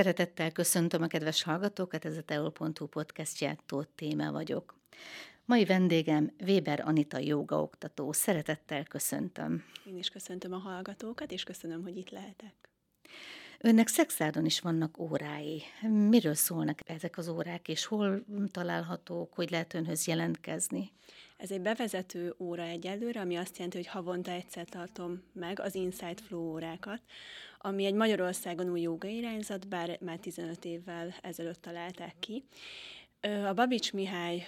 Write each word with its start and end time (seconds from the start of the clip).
Szeretettel 0.00 0.52
köszöntöm 0.52 1.02
a 1.02 1.06
kedves 1.06 1.42
hallgatókat, 1.42 2.04
ez 2.04 2.16
a 2.16 2.22
teol.hu 2.22 2.86
podcastját, 2.86 3.62
Tóth 3.66 3.88
Téma 3.94 4.32
vagyok. 4.32 4.78
Mai 5.44 5.64
vendégem 5.64 6.32
Weber 6.46 6.80
Anita 6.84 7.18
jogaoktató. 7.18 8.12
Szeretettel 8.12 8.84
köszöntöm. 8.84 9.64
Én 9.84 9.98
is 9.98 10.08
köszöntöm 10.08 10.52
a 10.52 10.56
hallgatókat, 10.56 11.32
és 11.32 11.42
köszönöm, 11.42 11.82
hogy 11.82 11.96
itt 11.96 12.10
lehetek. 12.10 12.54
Önnek 13.58 13.88
szexárdon 13.88 14.44
is 14.44 14.60
vannak 14.60 14.98
órái. 14.98 15.62
Miről 16.08 16.34
szólnak 16.34 16.78
ezek 16.84 17.18
az 17.18 17.28
órák, 17.28 17.68
és 17.68 17.84
hol 17.84 18.24
találhatók, 18.50 19.34
hogy 19.34 19.50
lehet 19.50 19.74
önhöz 19.74 20.06
jelentkezni? 20.06 20.92
Ez 21.40 21.50
egy 21.50 21.60
bevezető 21.60 22.34
óra 22.38 22.62
egyelőre, 22.62 23.20
ami 23.20 23.36
azt 23.36 23.56
jelenti, 23.56 23.76
hogy 23.76 23.86
havonta 23.86 24.30
egyszer 24.30 24.64
tartom 24.64 25.22
meg 25.32 25.60
az 25.60 25.74
Insight 25.74 26.20
Flow 26.20 26.52
órákat, 26.52 27.00
ami 27.58 27.84
egy 27.84 27.94
Magyarországon 27.94 28.70
új 28.70 28.80
joga 28.80 29.08
irányzat, 29.08 29.68
bár 29.68 29.98
már 30.00 30.18
15 30.18 30.64
évvel 30.64 31.14
ezelőtt 31.22 31.62
találták 31.62 32.14
ki. 32.18 32.44
A 33.46 33.52
Babics 33.52 33.92
Mihály 33.92 34.42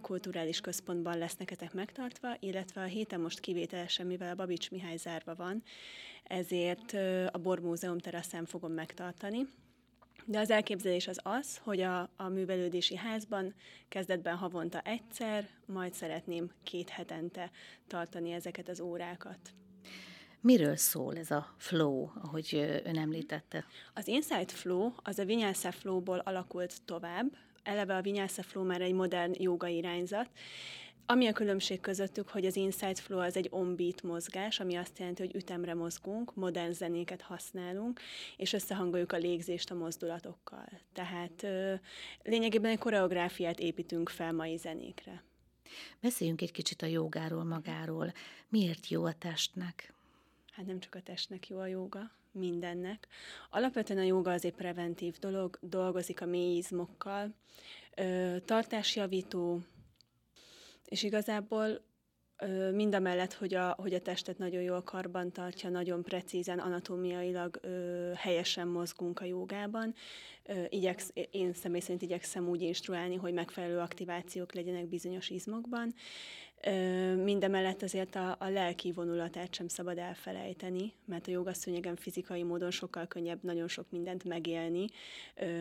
kulturális 0.00 0.60
központban 0.60 1.18
lesznek 1.18 1.50
ezek 1.50 1.72
megtartva, 1.72 2.36
illetve 2.38 2.80
a 2.80 2.84
héten 2.84 3.20
most 3.20 3.40
kivételesen, 3.40 4.06
mivel 4.06 4.30
a 4.30 4.34
Babics 4.34 4.70
Mihály 4.70 4.96
zárva 4.96 5.34
van, 5.34 5.62
ezért 6.24 6.92
a 7.32 7.38
Bor 7.38 7.60
Múzeum 7.60 7.98
teraszán 7.98 8.44
fogom 8.44 8.72
megtartani. 8.72 9.46
De 10.30 10.38
az 10.38 10.50
elképzelés 10.50 11.08
az 11.08 11.20
az, 11.22 11.56
hogy 11.56 11.80
a, 11.80 12.10
a 12.16 12.28
művelődési 12.28 12.96
házban 12.96 13.54
kezdetben 13.88 14.36
havonta 14.36 14.80
egyszer, 14.80 15.48
majd 15.66 15.94
szeretném 15.94 16.50
két 16.62 16.88
hetente 16.88 17.50
tartani 17.86 18.32
ezeket 18.32 18.68
az 18.68 18.80
órákat. 18.80 19.38
Miről 20.40 20.76
szól 20.76 21.16
ez 21.16 21.30
a 21.30 21.54
flow, 21.56 22.08
ahogy 22.22 22.80
ön 22.84 22.98
említette? 22.98 23.64
Az 23.94 24.06
Insight 24.06 24.52
Flow 24.52 24.92
az 25.02 25.18
a 25.18 25.24
Vinyasa 25.24 25.72
Flow-ból 25.72 26.18
alakult 26.18 26.82
tovább. 26.84 27.26
Eleve 27.62 27.96
a 27.96 28.02
Vinyasa 28.02 28.42
Flow 28.42 28.64
már 28.64 28.80
egy 28.80 28.94
modern 28.94 29.32
joga 29.38 29.66
irányzat, 29.66 30.28
ami 31.10 31.26
a 31.26 31.32
különbség 31.32 31.80
közöttük, 31.80 32.28
hogy 32.28 32.46
az 32.46 32.56
Insight 32.56 32.98
Flow 32.98 33.20
az 33.20 33.36
egy 33.36 33.48
on-beat 33.50 34.02
mozgás, 34.02 34.60
ami 34.60 34.74
azt 34.74 34.98
jelenti, 34.98 35.22
hogy 35.22 35.34
ütemre 35.34 35.74
mozgunk, 35.74 36.34
modern 36.34 36.72
zenéket 36.72 37.20
használunk, 37.20 38.00
és 38.36 38.52
összehangoljuk 38.52 39.12
a 39.12 39.16
légzést 39.16 39.70
a 39.70 39.74
mozdulatokkal. 39.74 40.68
Tehát 40.92 41.46
lényegében 42.22 42.70
egy 42.70 42.78
koreográfiát 42.78 43.58
építünk 43.58 44.08
fel 44.08 44.32
mai 44.32 44.56
zenékre. 44.56 45.22
Beszéljünk 46.00 46.42
egy 46.42 46.52
kicsit 46.52 46.82
a 46.82 46.86
jogáról 46.86 47.44
magáról. 47.44 48.12
Miért 48.48 48.88
jó 48.88 49.04
a 49.04 49.14
testnek? 49.18 49.92
Hát 50.52 50.66
nem 50.66 50.80
csak 50.80 50.94
a 50.94 51.02
testnek 51.02 51.48
jó 51.48 51.58
a 51.58 51.66
joga, 51.66 52.10
mindennek. 52.32 53.08
Alapvetően 53.50 54.00
a 54.00 54.04
joga 54.06 54.32
az 54.32 54.44
egy 54.44 54.54
preventív 54.54 55.18
dolog, 55.18 55.58
dolgozik 55.60 56.20
a 56.20 56.26
mélyizmokkal, 56.26 57.34
tartásjavító, 58.44 59.60
és 60.90 61.02
igazából 61.02 61.88
mind 62.72 62.94
a 62.94 62.98
mellett, 62.98 63.32
hogy 63.32 63.54
a, 63.54 63.74
hogy 63.78 63.94
a 63.94 64.00
testet 64.00 64.38
nagyon 64.38 64.62
jól 64.62 64.82
karban 64.82 65.32
tartja, 65.32 65.70
nagyon 65.70 66.02
precízen, 66.02 66.58
anatómiailag 66.58 67.58
ö, 67.62 68.10
helyesen 68.14 68.68
mozgunk 68.68 69.20
a 69.20 69.24
jogában. 69.24 69.94
Ö, 70.44 70.64
igyeksz, 70.68 71.12
én 71.30 71.52
személy 71.52 71.80
szerint 71.80 72.02
igyekszem 72.02 72.48
úgy 72.48 72.62
instruálni, 72.62 73.16
hogy 73.16 73.32
megfelelő 73.32 73.78
aktivációk 73.78 74.54
legyenek 74.54 74.86
bizonyos 74.86 75.30
izmokban. 75.30 75.94
Mindemellett 77.16 77.82
azért 77.82 78.14
a, 78.14 78.36
a 78.38 78.48
lelki 78.48 78.92
vonulatát 78.92 79.54
sem 79.54 79.68
szabad 79.68 79.98
elfelejteni, 79.98 80.92
mert 81.04 81.26
a 81.26 81.30
jogaszőnyegen 81.30 81.96
fizikai 81.96 82.42
módon 82.42 82.70
sokkal 82.70 83.06
könnyebb 83.06 83.42
nagyon 83.42 83.68
sok 83.68 83.90
mindent 83.90 84.24
megélni, 84.24 84.86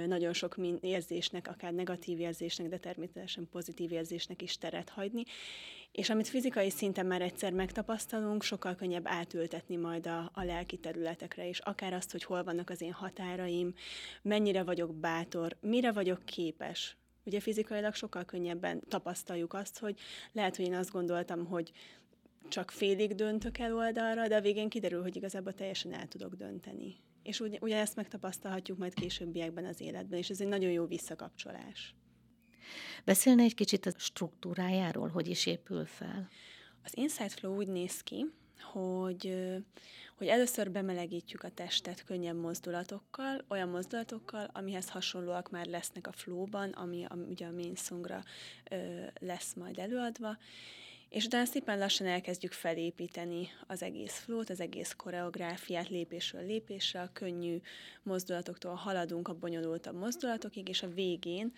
nagyon 0.07 0.33
sok 0.33 0.55
érzésnek, 0.81 1.47
akár 1.47 1.73
negatív 1.73 2.19
érzésnek, 2.19 2.67
de 2.67 2.77
természetesen 2.77 3.47
pozitív 3.51 3.91
érzésnek 3.91 4.41
is 4.41 4.57
teret 4.57 4.89
hagyni. 4.89 5.23
És 5.91 6.09
amit 6.09 6.27
fizikai 6.27 6.69
szinten 6.69 7.05
már 7.05 7.21
egyszer 7.21 7.51
megtapasztalunk, 7.51 8.43
sokkal 8.43 8.75
könnyebb 8.75 9.07
átültetni 9.07 9.75
majd 9.75 10.07
a, 10.07 10.31
a 10.33 10.43
lelki 10.43 10.77
területekre 10.77 11.47
is. 11.47 11.59
Akár 11.59 11.93
azt, 11.93 12.11
hogy 12.11 12.23
hol 12.23 12.43
vannak 12.43 12.69
az 12.69 12.81
én 12.81 12.93
határaim, 12.93 13.73
mennyire 14.21 14.63
vagyok 14.63 14.95
bátor, 14.95 15.57
mire 15.61 15.91
vagyok 15.91 16.25
képes, 16.25 16.97
Ugye 17.29 17.40
fizikailag 17.40 17.94
sokkal 17.94 18.25
könnyebben 18.25 18.81
tapasztaljuk 18.88 19.53
azt, 19.53 19.79
hogy 19.79 20.00
lehet, 20.31 20.56
hogy 20.56 20.66
én 20.66 20.73
azt 20.73 20.91
gondoltam, 20.91 21.45
hogy 21.45 21.72
csak 22.47 22.72
félig 22.72 23.16
döntök 23.16 23.57
el 23.57 23.75
oldalra, 23.75 24.28
de 24.28 24.35
a 24.35 24.41
végén 24.41 24.69
kiderül, 24.69 25.01
hogy 25.01 25.16
igazából 25.16 25.53
teljesen 25.53 25.94
el 25.94 26.07
tudok 26.07 26.35
dönteni. 26.35 26.95
És 27.23 27.40
ugye, 27.40 27.57
ugye 27.62 27.78
ezt 27.78 27.95
megtapasztalhatjuk 27.95 28.78
majd 28.78 28.94
későbbiekben 28.94 29.66
az 29.66 29.81
életben, 29.81 30.19
és 30.19 30.29
ez 30.29 30.41
egy 30.41 30.47
nagyon 30.47 30.72
jó 30.72 30.85
visszakapcsolás. 30.85 31.95
Beszélne 33.06 33.44
egy 33.44 33.56
kicsit 33.56 33.85
a 33.85 33.91
struktúrájáról, 33.97 35.07
hogy 35.07 35.28
is 35.28 35.46
épül 35.46 35.85
fel? 35.85 36.28
Az 36.84 36.97
Insight 36.97 37.34
Flow 37.34 37.56
úgy 37.56 37.67
néz 37.67 38.01
ki, 38.01 38.25
hogy, 38.62 39.36
hogy 40.18 40.28
először 40.28 40.72
bemelegítjük 40.72 41.44
a 41.44 41.50
testet 41.50 42.03
könnyebb 42.03 42.40
mozdulatokkal, 42.40 43.46
olyan 43.47 43.70
mozdulatokkal, 43.70 44.50
amihez 44.53 44.90
hasonlóak 44.90 45.50
már 45.50 45.66
lesznek 45.66 46.08
a 46.08 46.12
flowban, 46.12 46.70
ami, 46.70 47.06
ami 47.09 47.25
ugye 47.30 47.46
a 47.46 48.24
ö, 48.70 49.06
lesz 49.20 49.53
majd 49.53 49.80
előadva, 49.80 50.38
és 51.09 51.25
utána 51.25 51.46
szépen 51.46 51.78
lassan 51.78 52.08
elkezdjük 52.08 52.52
felépíteni 52.52 53.50
az 53.68 53.84
egész 53.84 54.18
flót, 54.18 54.50
az 54.50 54.59
egész 54.59 54.94
koreográfiát 54.97 55.90
lépésről 55.90 56.46
lépésre, 56.46 57.02
a 57.02 57.09
könnyű 57.14 57.62
mozdulatoktól 58.03 58.74
haladunk 58.74 59.28
a 59.28 59.34
bonyolultabb 59.34 59.96
mozdulatokig, 59.96 60.68
és 60.68 60.84
a 60.84 60.94
végén 60.94 61.53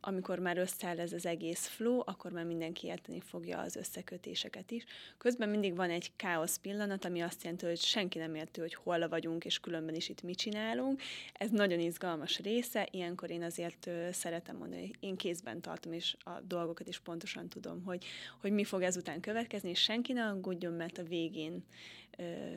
amikor 0.00 0.38
már 0.38 0.58
összeáll 0.58 1.00
ez 1.00 1.12
az 1.12 1.26
egész 1.26 1.66
flow, 1.66 2.02
akkor 2.04 2.32
már 2.32 2.44
mindenki 2.44 2.86
érteni 2.86 3.20
fogja 3.20 3.58
az 3.58 3.76
összekötéseket 3.76 4.70
is. 4.70 4.84
Közben 5.18 5.48
mindig 5.48 5.76
van 5.76 5.90
egy 5.90 6.12
káosz 6.16 6.56
pillanat, 6.56 7.04
ami 7.04 7.20
azt 7.20 7.42
jelenti, 7.42 7.66
hogy 7.66 7.78
senki 7.78 8.18
nem 8.18 8.34
érti, 8.34 8.60
hogy 8.60 8.74
hol 8.74 9.08
vagyunk, 9.08 9.44
és 9.44 9.60
különben 9.60 9.94
is 9.94 10.08
itt 10.08 10.22
mit 10.22 10.36
csinálunk. 10.38 11.00
Ez 11.32 11.50
nagyon 11.50 11.80
izgalmas 11.80 12.38
része, 12.38 12.88
ilyenkor 12.90 13.30
én 13.30 13.42
azért 13.42 13.90
szeretem 14.12 14.56
mondani, 14.56 14.80
hogy 14.80 14.96
én 15.00 15.16
kézben 15.16 15.60
tartom, 15.60 15.92
és 15.92 16.16
a 16.18 16.40
dolgokat 16.40 16.88
is 16.88 16.98
pontosan 16.98 17.48
tudom, 17.48 17.82
hogy, 17.84 18.04
hogy 18.40 18.52
mi 18.52 18.64
fog 18.64 18.82
ezután 18.82 19.20
következni, 19.20 19.70
és 19.70 19.80
senki 19.80 20.12
ne 20.12 20.26
aggódjon, 20.26 20.72
mert 20.72 20.98
a 20.98 21.02
végén 21.02 21.64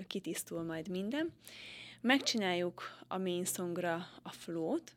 kitisztul 0.08 0.64
majd 0.64 0.90
minden. 0.90 1.34
Megcsináljuk 2.02 3.04
a 3.08 3.18
main 3.18 3.46
songra 3.46 4.08
a 4.24 4.32
flow-t, 4.32 4.96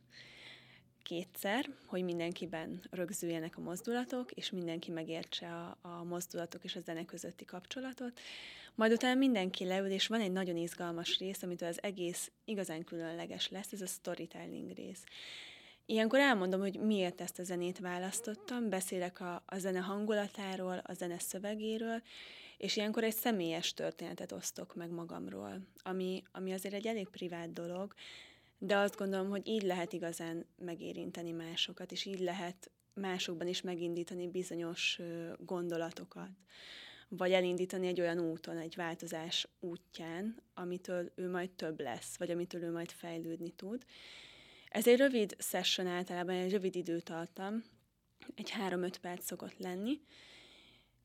kétszer, 1.05 1.71
hogy 1.87 2.03
mindenkiben 2.03 2.83
rögzüljenek 2.91 3.57
a 3.57 3.61
mozdulatok, 3.61 4.31
és 4.33 4.51
mindenki 4.51 4.91
megértse 4.91 5.47
a, 5.47 5.79
a 5.81 6.05
mozdulatok 6.05 6.65
és 6.65 6.77
a 6.77 6.81
zene 6.81 7.05
közötti 7.05 7.45
kapcsolatot. 7.45 8.21
Majd 8.75 8.93
utána 8.93 9.19
mindenki 9.19 9.65
leül, 9.65 9.91
és 9.91 10.07
van 10.07 10.21
egy 10.21 10.33
nagyon 10.33 10.57
izgalmas 10.57 11.19
rész, 11.19 11.43
amitől 11.43 11.69
az 11.69 11.83
egész 11.83 12.31
igazán 12.45 12.85
különleges 12.85 13.49
lesz, 13.49 13.73
ez 13.73 13.81
a 13.81 13.87
storytelling 13.87 14.71
rész. 14.75 15.05
Ilyenkor 15.87 16.19
elmondom, 16.19 16.61
hogy 16.61 16.81
miért 16.81 17.21
ezt 17.21 17.39
a 17.39 17.43
zenét 17.43 17.79
választottam, 17.79 18.69
beszélek 18.69 19.21
a, 19.21 19.43
a 19.47 19.59
zene 19.59 19.79
hangulatáról, 19.81 20.81
a 20.85 20.93
zene 20.93 21.19
szövegéről, 21.19 22.03
és 22.57 22.77
ilyenkor 22.77 23.05
egy 23.05 23.15
személyes 23.15 23.75
történetet 23.75 24.33
osztok 24.33 24.75
meg 24.75 24.91
magamról, 24.91 25.61
ami, 25.83 26.23
ami 26.33 26.53
azért 26.53 26.75
egy 26.75 26.87
elég 26.87 27.09
privát 27.09 27.53
dolog, 27.53 27.95
de 28.65 28.77
azt 28.77 28.97
gondolom, 28.97 29.29
hogy 29.29 29.49
így 29.49 29.63
lehet 29.63 29.93
igazán 29.93 30.47
megérinteni 30.59 31.33
másokat, 31.33 31.93
és 31.93 32.05
így 32.05 32.19
lehet 32.19 32.71
másokban 32.95 33.47
is 33.47 33.61
megindítani 33.61 34.29
bizonyos 34.29 35.01
gondolatokat, 35.39 36.31
vagy 37.09 37.33
elindítani 37.33 37.87
egy 37.87 38.01
olyan 38.01 38.21
úton, 38.21 38.57
egy 38.57 38.75
változás 38.75 39.49
útján, 39.61 40.43
amitől 40.55 41.13
ő 41.15 41.31
majd 41.31 41.51
több 41.51 41.81
lesz, 41.81 42.17
vagy 42.17 42.31
amitől 42.31 42.63
ő 42.63 42.73
majd 42.73 42.91
fejlődni 42.91 43.51
tud. 43.51 43.85
Ez 44.69 44.89
egy 44.89 44.99
rövid 44.99 45.37
session 45.39 45.87
általában, 45.87 46.35
egy 46.35 46.51
rövid 46.51 46.77
időtartam, 46.77 47.65
egy 48.35 48.51
három-öt 48.51 48.99
perc 48.99 49.25
szokott 49.25 49.59
lenni, 49.59 50.01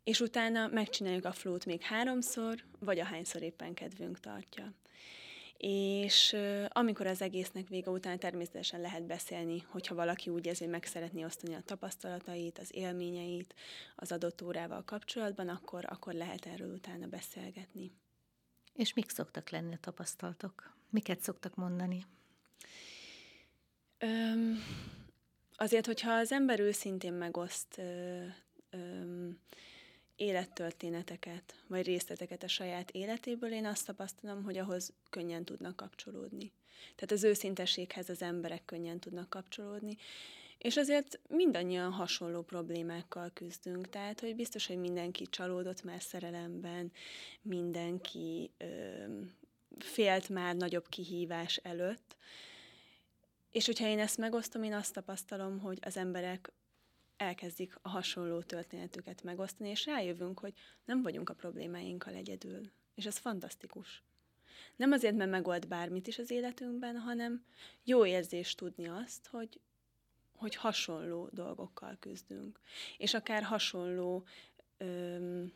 és 0.03 0.19
utána 0.19 0.67
megcsináljuk 0.67 1.25
a 1.25 1.31
flót 1.31 1.65
még 1.65 1.81
háromszor, 1.81 2.63
vagy 2.79 2.99
ahányszor 2.99 3.41
éppen 3.41 3.73
kedvünk 3.73 4.19
tartja 4.19 4.73
és 5.61 6.35
amikor 6.67 7.07
az 7.07 7.21
egésznek 7.21 7.67
vége 7.67 7.89
után 7.89 8.19
természetesen 8.19 8.81
lehet 8.81 9.03
beszélni, 9.03 9.59
hogyha 9.67 9.95
valaki 9.95 10.29
úgy 10.29 10.45
érzi, 10.45 10.63
hogy 10.63 10.71
meg 10.71 10.83
szeretné 10.83 11.23
osztani 11.23 11.53
a 11.53 11.61
tapasztalatait, 11.65 12.57
az 12.57 12.69
élményeit 12.75 13.55
az 13.95 14.11
adott 14.11 14.41
órával 14.41 14.83
kapcsolatban, 14.85 15.49
akkor, 15.49 15.85
akkor 15.89 16.13
lehet 16.13 16.45
erről 16.45 16.73
utána 16.73 17.07
beszélgetni. 17.07 17.91
És 18.73 18.93
mik 18.93 19.09
szoktak 19.09 19.49
lenni 19.49 19.73
a 19.73 19.79
tapasztalatok? 19.81 20.75
Miket 20.89 21.21
szoktak 21.21 21.55
mondani? 21.55 22.05
Öm, 23.97 24.57
azért, 25.55 25.85
hogyha 25.85 26.11
az 26.11 26.31
ember 26.31 26.59
őszintén 26.59 27.13
megoszt 27.13 27.81
öm, 28.69 29.39
élettörténeteket, 30.19 31.55
vagy 31.67 31.85
részleteket 31.85 32.43
a 32.43 32.47
saját 32.47 32.91
életéből, 32.91 33.51
én 33.51 33.65
azt 33.65 33.85
tapasztalom, 33.85 34.43
hogy 34.43 34.57
ahhoz 34.57 34.93
könnyen 35.09 35.45
tudnak 35.45 35.75
kapcsolódni. 35.75 36.51
Tehát 36.95 37.11
az 37.11 37.23
őszintességhez 37.23 38.09
az 38.09 38.21
emberek 38.21 38.65
könnyen 38.65 38.99
tudnak 38.99 39.29
kapcsolódni, 39.29 39.97
és 40.57 40.77
azért 40.77 41.19
mindannyian 41.29 41.91
hasonló 41.91 42.41
problémákkal 42.41 43.31
küzdünk, 43.33 43.89
tehát 43.89 44.19
hogy 44.19 44.35
biztos, 44.35 44.67
hogy 44.67 44.77
mindenki 44.77 45.27
csalódott 45.29 45.83
már 45.83 46.01
szerelemben, 46.01 46.91
mindenki 47.41 48.51
ö, 48.57 48.67
félt 49.77 50.29
már 50.29 50.55
nagyobb 50.55 50.89
kihívás 50.89 51.57
előtt, 51.57 52.15
és 53.51 53.65
hogyha 53.65 53.87
én 53.87 53.99
ezt 53.99 54.17
megosztom, 54.17 54.63
én 54.63 54.73
azt 54.73 54.93
tapasztalom, 54.93 55.59
hogy 55.59 55.77
az 55.81 55.97
emberek 55.97 56.51
elkezdik 57.19 57.77
a 57.81 57.89
hasonló 57.89 58.41
történetüket 58.41 59.23
megosztani, 59.23 59.69
és 59.69 59.85
rájövünk, 59.85 60.39
hogy 60.39 60.53
nem 60.85 61.01
vagyunk 61.01 61.29
a 61.29 61.33
problémáinkkal 61.33 62.13
egyedül. 62.13 62.71
És 62.95 63.05
ez 63.05 63.17
fantasztikus. 63.17 64.03
Nem 64.75 64.91
azért, 64.91 65.15
mert 65.15 65.29
megold 65.29 65.67
bármit 65.67 66.07
is 66.07 66.19
az 66.19 66.31
életünkben, 66.31 66.97
hanem 66.97 67.45
jó 67.83 68.05
érzés 68.05 68.55
tudni 68.55 68.87
azt, 68.87 69.27
hogy, 69.27 69.59
hogy 70.35 70.55
hasonló 70.55 71.29
dolgokkal 71.31 71.97
küzdünk. 71.99 72.59
És 72.97 73.13
akár 73.13 73.43
hasonló 73.43 74.25
öm, 74.77 75.53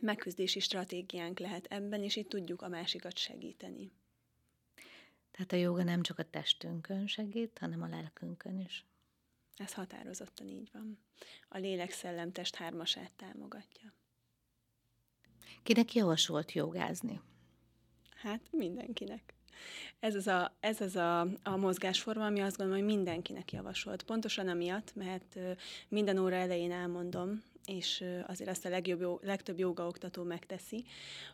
megküzdési 0.00 0.60
stratégiánk 0.60 1.38
lehet 1.38 1.66
ebben, 1.66 2.02
és 2.02 2.16
így 2.16 2.28
tudjuk 2.28 2.62
a 2.62 2.68
másikat 2.68 3.16
segíteni. 3.16 3.92
Tehát 5.30 5.52
a 5.52 5.56
joga 5.56 5.82
nem 5.82 6.02
csak 6.02 6.18
a 6.18 6.30
testünkön 6.30 7.06
segít, 7.06 7.58
hanem 7.58 7.82
a 7.82 7.88
lelkünkön 7.88 8.58
is. 8.58 8.84
Ez 9.60 9.72
határozottan 9.72 10.48
így 10.48 10.70
van. 10.72 10.98
A 11.48 11.58
lélek-szellem-test 11.58 12.54
hármasát 12.54 13.12
támogatja. 13.16 13.94
Kinek 15.62 15.94
javasolt 15.94 16.52
jogázni? 16.52 17.20
Hát 18.16 18.40
mindenkinek. 18.50 19.34
Ez 19.98 20.14
az 20.14 20.26
a, 20.26 20.56
ez 20.60 20.80
az 20.80 20.96
a, 20.96 21.20
a 21.42 21.56
mozgásforma, 21.56 22.26
ami 22.26 22.40
azt 22.40 22.56
gondolom, 22.56 22.82
hogy 22.84 22.94
mindenkinek 22.94 23.52
javasolt. 23.52 24.02
Pontosan 24.02 24.48
amiatt, 24.48 24.94
mert 24.94 25.38
minden 25.88 26.18
óra 26.18 26.34
elején 26.34 26.72
elmondom, 26.72 27.42
és 27.64 28.04
azért 28.26 28.50
azt 28.50 28.64
a 28.64 28.68
legjobb, 28.68 29.24
legtöbb 29.24 29.58
jogaoktató 29.58 30.22
megteszi, 30.22 30.84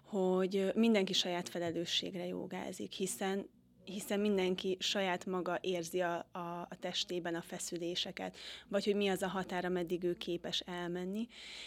hogy 0.03 0.73
mindenki 0.75 1.13
saját 1.13 1.49
felelősségre 1.49 2.27
jogázik, 2.27 2.93
hiszen 2.93 3.49
hiszen 3.87 4.21
mindenki 4.21 4.77
saját 4.81 5.27
maga 5.27 5.59
érzi 5.61 6.01
a, 6.01 6.27
a, 6.33 6.39
a 6.71 6.77
testében 6.81 7.35
a 7.35 7.43
feszüléseket, 7.43 8.37
vagy 8.69 8.85
hogy 8.85 8.95
mi 8.95 9.09
az 9.09 9.23
a 9.23 9.29
határa, 9.29 9.69
meddig 9.69 10.05
ő 10.05 10.15
képes 10.15 10.61
elmenni, 10.61 11.27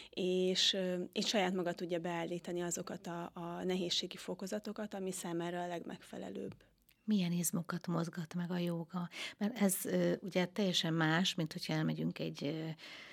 és, 0.09 0.77
és 1.13 1.27
saját 1.27 1.53
maga 1.53 1.73
tudja 1.73 1.99
beállítani 1.99 2.61
azokat 2.61 3.07
a, 3.07 3.31
a 3.33 3.63
nehézségi 3.63 4.17
fokozatokat, 4.17 4.93
ami 4.93 5.11
számára 5.11 5.61
a 5.61 5.67
legmegfelelőbb 5.67 6.55
milyen 7.03 7.31
izmokat 7.31 7.87
mozgat 7.87 8.33
meg 8.33 8.51
a 8.51 8.57
joga. 8.57 9.09
Mert 9.37 9.57
ez 9.57 9.75
ugye 10.21 10.45
teljesen 10.45 10.93
más, 10.93 11.35
mint 11.35 11.53
hogyha 11.53 11.73
elmegyünk 11.73 12.19
egy 12.19 12.65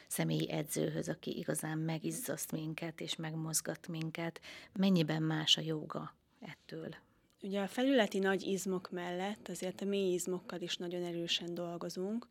személyi 0.08 0.50
edzőhöz, 0.50 1.08
aki 1.08 1.38
igazán 1.38 1.78
megizzaszt 1.78 2.52
minket 2.52 3.00
és 3.00 3.16
megmozgat 3.16 3.88
minket. 3.88 4.40
Mennyiben 4.72 5.22
más 5.22 5.56
a 5.56 5.60
joga 5.60 6.14
ettől? 6.40 7.05
Ugye 7.42 7.60
a 7.60 7.66
felületi 7.66 8.18
nagy 8.18 8.42
izmok 8.42 8.90
mellett 8.90 9.48
azért 9.48 9.80
a 9.80 9.84
mély 9.84 10.12
izmokkal 10.12 10.60
is 10.60 10.76
nagyon 10.76 11.02
erősen 11.02 11.54
dolgozunk. 11.54 12.26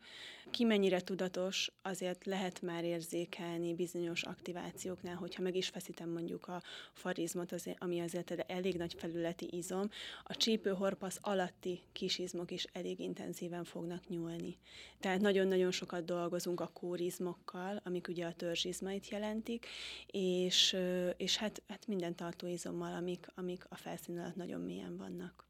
Ki 0.51 0.63
mennyire 0.63 1.01
tudatos, 1.01 1.71
azért 1.81 2.25
lehet 2.25 2.61
már 2.61 2.83
érzékelni 2.83 3.73
bizonyos 3.73 4.23
aktivációknál, 4.23 5.15
hogyha 5.15 5.41
meg 5.41 5.55
is 5.55 5.67
feszítem 5.67 6.09
mondjuk 6.09 6.47
a 6.47 6.61
farizmot, 6.93 7.51
azért, 7.51 7.81
ami 7.81 7.99
azért 7.99 8.31
elég 8.47 8.77
nagy 8.77 8.93
felületi 8.97 9.47
izom, 9.51 9.89
a 10.23 10.35
csípőhorpasz 10.35 11.17
alatti 11.21 11.81
kis 11.91 12.17
izmok 12.17 12.51
is 12.51 12.63
elég 12.73 12.99
intenzíven 12.99 13.63
fognak 13.63 14.07
nyúlni. 14.07 14.57
Tehát 14.99 15.21
nagyon-nagyon 15.21 15.71
sokat 15.71 16.05
dolgozunk 16.05 16.61
a 16.61 16.69
kórizmokkal, 16.73 17.81
amik 17.83 18.07
ugye 18.07 18.25
a 18.25 18.33
törzsizmait 18.33 19.09
jelentik, 19.09 19.65
és, 20.07 20.77
és 21.17 21.37
hát, 21.37 21.61
hát 21.67 21.87
minden 21.87 22.15
tartóizommal, 22.15 22.93
amik, 22.93 23.27
amik 23.35 23.65
a 23.69 23.75
felszín 23.75 24.19
alatt 24.19 24.35
nagyon 24.35 24.61
mélyen 24.61 24.94
vannak. 24.97 25.47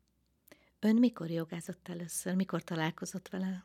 Ön 0.80 0.96
mikor 0.96 1.30
jogázott 1.30 1.88
először? 1.88 2.36
Mikor 2.36 2.64
találkozott 2.64 3.30
vele? 3.30 3.64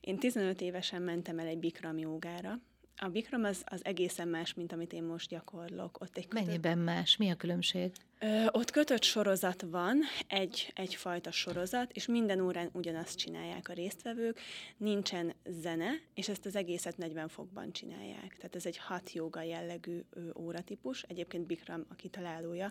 Én 0.00 0.18
15 0.18 0.60
évesen 0.60 1.02
mentem 1.02 1.38
el 1.38 1.46
egy 1.46 1.58
Bikram 1.58 1.98
jogára. 1.98 2.60
A 3.00 3.08
Bikram 3.08 3.44
az, 3.44 3.62
az 3.64 3.84
egészen 3.84 4.28
más, 4.28 4.54
mint 4.54 4.72
amit 4.72 4.92
én 4.92 5.02
most 5.02 5.28
gyakorlok. 5.28 6.00
Ott 6.00 6.16
egy 6.16 6.28
kötött... 6.28 6.46
Mennyiben 6.46 6.78
más? 6.78 7.16
Mi 7.16 7.30
a 7.30 7.34
különbség? 7.34 7.92
Ö, 8.18 8.46
ott 8.50 8.70
kötött 8.70 9.02
sorozat 9.02 9.62
van, 9.70 10.00
egy, 10.26 10.72
egyfajta 10.74 11.30
sorozat, 11.30 11.92
és 11.92 12.06
minden 12.06 12.40
órán 12.40 12.68
ugyanazt 12.72 13.18
csinálják 13.18 13.68
a 13.68 13.72
résztvevők, 13.72 14.40
nincsen 14.76 15.34
zene, 15.48 15.90
és 16.14 16.28
ezt 16.28 16.46
az 16.46 16.56
egészet 16.56 16.96
40 16.96 17.28
fokban 17.28 17.72
csinálják. 17.72 18.36
Tehát 18.36 18.56
ez 18.56 18.66
egy 18.66 18.78
hat 18.78 19.12
joga 19.12 19.42
jellegű 19.42 20.00
ö, 20.10 20.20
óratípus, 20.38 21.02
egyébként 21.02 21.46
Bikram 21.46 21.84
a 21.88 21.94
kitalálója, 21.94 22.68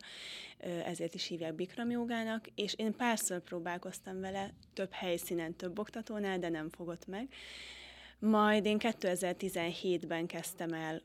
ö, 0.59 0.67
ezért 0.67 1.13
is 1.13 1.27
hívják 1.27 1.53
Bikram 1.53 1.89
jogának, 1.89 2.47
és 2.55 2.73
én 2.73 2.95
párszor 2.95 3.39
próbálkoztam 3.39 4.19
vele, 4.19 4.53
több 4.73 4.91
helyszínen, 4.91 5.55
több 5.55 5.79
oktatónál, 5.79 6.39
de 6.39 6.49
nem 6.49 6.69
fogott 6.69 7.05
meg. 7.05 7.27
Majd 8.19 8.65
én 8.65 8.77
2017-ben 8.79 10.25
kezdtem 10.25 10.73
el 10.73 11.01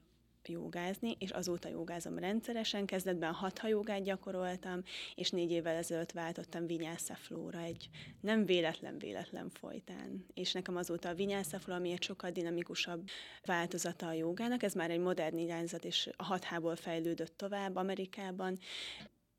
jogázni, 0.49 1.17
és 1.19 1.31
azóta 1.31 1.69
jogázom 1.69 2.19
rendszeresen. 2.19 2.87
Kezdetben 2.87 3.33
hatha 3.33 3.69
jogát 3.69 4.03
gyakoroltam, 4.03 4.83
és 5.15 5.31
négy 5.31 5.51
évvel 5.51 5.77
ezelőtt 5.77 6.13
váltottam 6.13 6.67
Vinyasa 6.67 7.15
Flóra 7.15 7.59
egy 7.59 7.89
nem 8.21 8.45
véletlen-véletlen 8.45 9.51
folytán. 9.51 10.27
És 10.35 10.53
nekem 10.53 10.77
azóta 10.77 11.09
a 11.09 11.15
Vinyasa 11.15 11.59
Flóra, 11.59 11.79
ami 11.79 11.93
egy 11.93 12.03
sokkal 12.03 12.31
dinamikusabb 12.31 13.09
változata 13.45 14.07
a 14.07 14.13
jogának, 14.13 14.63
ez 14.63 14.75
már 14.75 14.91
egy 14.91 15.01
modern 15.01 15.39
irányzat, 15.39 15.85
és 15.85 16.11
a 16.17 16.25
hathából 16.25 16.77
fejlődött 16.77 17.37
tovább 17.37 17.77
Amerikában. 17.77 18.59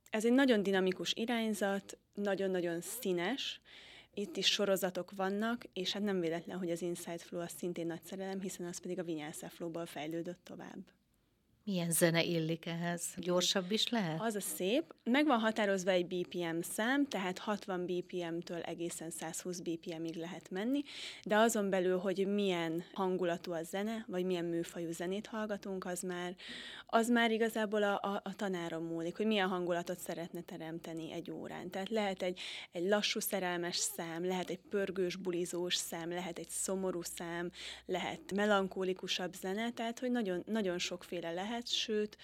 Ez 0.10 0.26
egy 0.26 0.34
nagyon 0.34 0.64
dinamikus 0.64 1.14
irányzat, 1.14 1.98
nagyon-nagyon 2.14 2.82
színes, 2.82 3.62
itt 4.14 4.38
is 4.38 4.48
sorozatok 4.48 5.12
vannak, 5.12 5.64
és 5.74 5.92
hát 5.92 6.04
nem 6.04 6.20
véletlen, 6.20 6.58
hogy 6.58 6.72
az 6.72 6.82
Inside 6.82 7.18
Flow 7.18 7.42
az 7.42 7.54
szintén 7.58 7.88
nagy 7.88 8.04
szerelem, 8.04 8.42
hiszen 8.42 8.66
az 8.66 8.80
pedig 8.80 9.00
a 9.00 9.04
Vinyasa 9.04 9.50
Flow-ból 9.50 9.86
fejlődött 9.86 10.44
tovább. 10.44 10.86
Milyen 11.66 11.92
zene 11.92 12.24
illik 12.24 12.66
ehhez? 12.66 13.04
Gyorsabb 13.18 13.72
is 13.72 13.90
lehet? 13.90 14.22
Az 14.22 14.36
a 14.36 14.42
szép. 14.42 14.94
Meg 15.04 15.26
van 15.26 15.40
határozva 15.40 15.92
egy 15.92 16.08
BPM 16.08 16.60
szám, 16.62 17.08
tehát 17.08 17.38
60 17.38 17.86
BPM-től 17.86 18.62
egészen 18.62 19.10
120 19.10 19.60
BPM-ig 19.60 20.16
lehet 20.16 20.50
menni, 20.50 20.84
de 21.24 21.36
azon 21.36 21.70
belül, 21.70 21.98
hogy 21.98 22.28
milyen 22.28 22.84
hangulatú 22.94 23.52
a 23.52 23.64
zene, 23.64 24.06
vagy 24.08 24.26
milyen 24.26 24.46
műfajú 24.46 24.92
zenét 24.92 25.28
hallgatunk, 25.28 25.86
az 25.86 26.02
már, 26.02 26.36
az 26.86 27.10
már 27.10 27.32
igazából 27.32 27.84
a, 27.84 28.00
a, 28.02 28.22
a 28.24 28.36
tanáron 28.36 28.84
múlik, 28.84 29.18
hogy 29.18 29.26
milyen 29.26 29.48
hangulatot 29.48 30.00
szeretne 30.00 30.42
teremteni 30.42 31.12
egy 31.12 31.32
órán. 31.32 31.70
Tehát 31.70 31.90
lehet 31.90 32.22
egy, 32.22 32.40
egy 32.72 32.88
lassú 32.88 33.20
szerelmes 33.20 33.76
szám, 33.76 34.26
lehet 34.26 34.50
egy 34.50 34.60
pörgős, 34.70 35.16
bulizós 35.16 35.76
szám, 35.76 36.10
lehet 36.10 36.40
egy 36.40 36.50
szomorú 36.50 37.02
szám, 37.02 37.52
lehet 37.86 38.34
melankólikusabb 38.36 39.34
zene, 39.34 39.72
tehát 39.72 40.00
hogy 40.00 40.12
nagyon, 40.12 40.44
nagyon 40.46 40.78
sokféle 40.78 41.32
lehet, 41.32 41.52
lehet, 41.54 41.68
sőt 41.68 42.18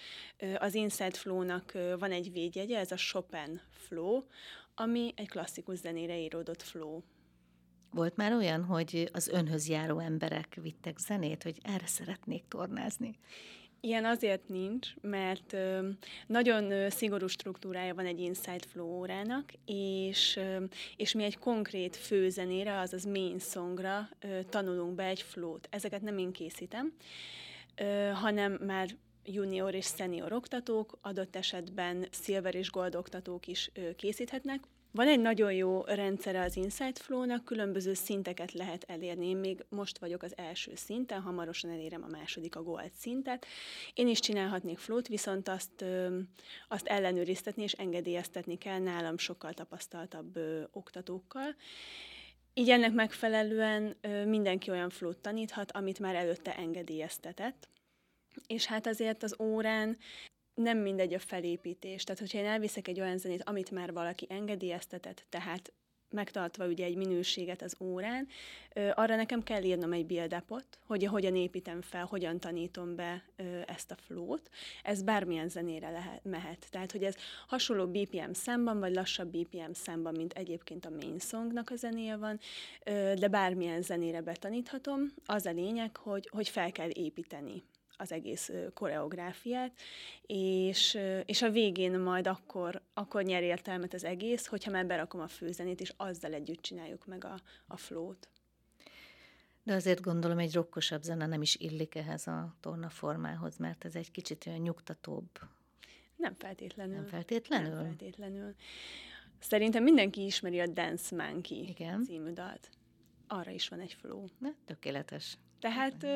az 0.58 0.74
Inside 0.74 1.10
Flow-nak 1.10 1.72
van 1.98 2.12
egy 2.12 2.32
védjegye, 2.32 2.78
ez 2.78 2.92
a 2.92 2.96
Chopin 2.96 3.60
Flow, 3.70 4.22
ami 4.74 5.12
egy 5.16 5.28
klasszikus 5.28 5.78
zenére 5.78 6.18
íródott 6.18 6.62
flow. 6.62 7.00
Volt 7.90 8.16
már 8.16 8.32
olyan, 8.32 8.64
hogy 8.64 9.08
az 9.12 9.28
önhöz 9.28 9.68
járó 9.68 9.98
emberek 9.98 10.58
vittek 10.62 10.98
zenét, 10.98 11.42
hogy 11.42 11.58
erre 11.62 11.86
szeretnék 11.86 12.44
tornázni? 12.48 13.18
Ilyen 13.80 14.04
azért 14.04 14.48
nincs, 14.48 14.94
mert 15.00 15.56
nagyon 16.26 16.90
szigorú 16.90 17.26
struktúrája 17.26 17.94
van 17.94 18.06
egy 18.06 18.20
Inside 18.20 18.66
Flow 18.68 18.86
órának, 18.86 19.52
és, 19.64 20.40
és 20.96 21.12
mi 21.12 21.24
egy 21.24 21.38
konkrét 21.38 21.96
főzenére, 21.96 22.78
azaz 22.78 23.04
main 23.04 23.38
songra 23.38 24.08
tanulunk 24.48 24.94
be 24.94 25.04
egy 25.04 25.22
flow-t. 25.22 25.68
Ezeket 25.70 26.02
nem 26.02 26.18
én 26.18 26.32
készítem, 26.32 26.92
hanem 28.14 28.52
már 28.52 28.88
junior 29.24 29.74
és 29.74 29.86
senior 29.86 30.32
oktatók, 30.32 30.98
adott 31.00 31.36
esetben 31.36 32.06
silver 32.10 32.54
és 32.54 32.70
gold 32.70 32.94
oktatók 32.94 33.46
is 33.46 33.70
készíthetnek. 33.96 34.64
Van 34.92 35.08
egy 35.08 35.20
nagyon 35.20 35.52
jó 35.52 35.82
rendszere 35.82 36.40
az 36.40 36.56
Insight 36.56 36.98
Flow-nak, 36.98 37.44
különböző 37.44 37.94
szinteket 37.94 38.52
lehet 38.52 38.84
elérni. 38.88 39.28
Én 39.28 39.36
még 39.36 39.64
most 39.68 39.98
vagyok 39.98 40.22
az 40.22 40.36
első 40.36 40.72
szinten, 40.74 41.20
hamarosan 41.20 41.70
elérem 41.70 42.02
a 42.02 42.10
második, 42.10 42.56
a 42.56 42.62
gold 42.62 42.90
szintet. 42.98 43.46
Én 43.94 44.08
is 44.08 44.20
csinálhatnék 44.20 44.78
flow 44.78 45.00
viszont 45.08 45.48
azt, 45.48 45.84
azt 46.68 46.86
ellenőriztetni 46.86 47.62
és 47.62 47.72
engedélyeztetni 47.72 48.58
kell 48.58 48.78
nálam 48.78 49.18
sokkal 49.18 49.52
tapasztaltabb 49.52 50.38
oktatókkal. 50.72 51.54
Így 52.54 52.70
ennek 52.70 52.92
megfelelően 52.92 53.96
mindenki 54.26 54.70
olyan 54.70 54.90
flót 54.90 55.18
taníthat, 55.18 55.72
amit 55.72 55.98
már 55.98 56.14
előtte 56.14 56.56
engedélyeztetett 56.56 57.68
és 58.46 58.66
hát 58.66 58.86
azért 58.86 59.22
az 59.22 59.36
órán 59.40 59.98
nem 60.54 60.78
mindegy 60.78 61.14
a 61.14 61.18
felépítés. 61.18 62.04
Tehát, 62.04 62.20
hogyha 62.20 62.38
én 62.38 62.46
elviszek 62.46 62.88
egy 62.88 63.00
olyan 63.00 63.18
zenét, 63.18 63.42
amit 63.42 63.70
már 63.70 63.92
valaki 63.92 64.26
engedélyeztetett, 64.28 65.26
tehát 65.28 65.72
megtartva 66.10 66.66
ugye 66.66 66.84
egy 66.84 66.96
minőséget 66.96 67.62
az 67.62 67.76
órán, 67.80 68.28
arra 68.94 69.16
nekem 69.16 69.42
kell 69.42 69.62
írnom 69.62 69.92
egy 69.92 70.06
build 70.06 70.44
hogy 70.86 71.04
hogyan 71.04 71.36
építem 71.36 71.82
fel, 71.82 72.04
hogyan 72.04 72.40
tanítom 72.40 72.94
be 72.94 73.24
ezt 73.66 73.90
a 73.90 73.96
flót. 73.96 74.50
Ez 74.82 75.02
bármilyen 75.02 75.48
zenére 75.48 75.90
lehet, 75.90 76.24
mehet. 76.24 76.66
Tehát, 76.70 76.92
hogy 76.92 77.02
ez 77.02 77.14
hasonló 77.46 77.86
BPM 77.86 78.32
számban, 78.32 78.78
vagy 78.78 78.94
lassabb 78.94 79.36
BPM 79.36 79.72
számban, 79.72 80.14
mint 80.16 80.32
egyébként 80.32 80.86
a 80.86 80.90
main 80.90 81.18
songnak 81.18 81.70
a 81.70 81.76
zenéje 81.76 82.16
van, 82.16 82.40
de 83.14 83.28
bármilyen 83.28 83.82
zenére 83.82 84.20
betaníthatom. 84.20 85.00
Az 85.26 85.46
a 85.46 85.50
lényeg, 85.50 85.96
hogy, 85.96 86.28
hogy 86.32 86.48
fel 86.48 86.72
kell 86.72 86.88
építeni 86.92 87.62
az 88.00 88.12
egész 88.12 88.50
koreográfiát, 88.74 89.72
és, 90.26 90.98
és 91.24 91.42
a 91.42 91.50
végén 91.50 91.98
majd 91.98 92.26
akkor, 92.26 92.82
akkor 92.94 93.22
nyer 93.22 93.42
értelmet 93.42 93.94
az 93.94 94.04
egész, 94.04 94.46
hogyha 94.46 94.70
már 94.70 94.86
berakom 94.86 95.20
a 95.20 95.28
főzenét, 95.28 95.80
és 95.80 95.92
azzal 95.96 96.32
együtt 96.32 96.62
csináljuk 96.62 97.06
meg 97.06 97.24
a, 97.24 97.40
a 97.66 97.76
flót. 97.76 98.28
De 99.62 99.74
azért 99.74 100.00
gondolom, 100.00 100.38
egy 100.38 100.54
rokkosabb 100.54 101.02
zene 101.02 101.26
nem 101.26 101.42
is 101.42 101.56
illik 101.56 101.94
ehhez 101.94 102.26
a 102.26 102.54
tornaformához, 102.60 103.56
mert 103.56 103.84
ez 103.84 103.94
egy 103.94 104.10
kicsit 104.10 104.46
olyan 104.46 104.60
nyugtatóbb. 104.60 105.28
Nem 106.16 106.34
feltétlenül. 106.38 106.94
Nem 106.94 107.06
feltétlenül? 107.06 107.74
Nem 107.74 107.84
feltétlenül. 107.84 108.54
Szerintem 109.38 109.82
mindenki 109.82 110.24
ismeri 110.24 110.60
a 110.60 110.66
Dance 110.66 111.16
Monkey 111.16 111.68
Igen. 111.68 112.04
című 112.04 112.32
dalt. 112.32 112.70
Arra 113.26 113.50
is 113.50 113.68
van 113.68 113.80
egy 113.80 113.92
flow. 113.92 114.24
Na, 114.38 114.54
tökéletes. 114.64 115.36
Tehát, 115.60 116.06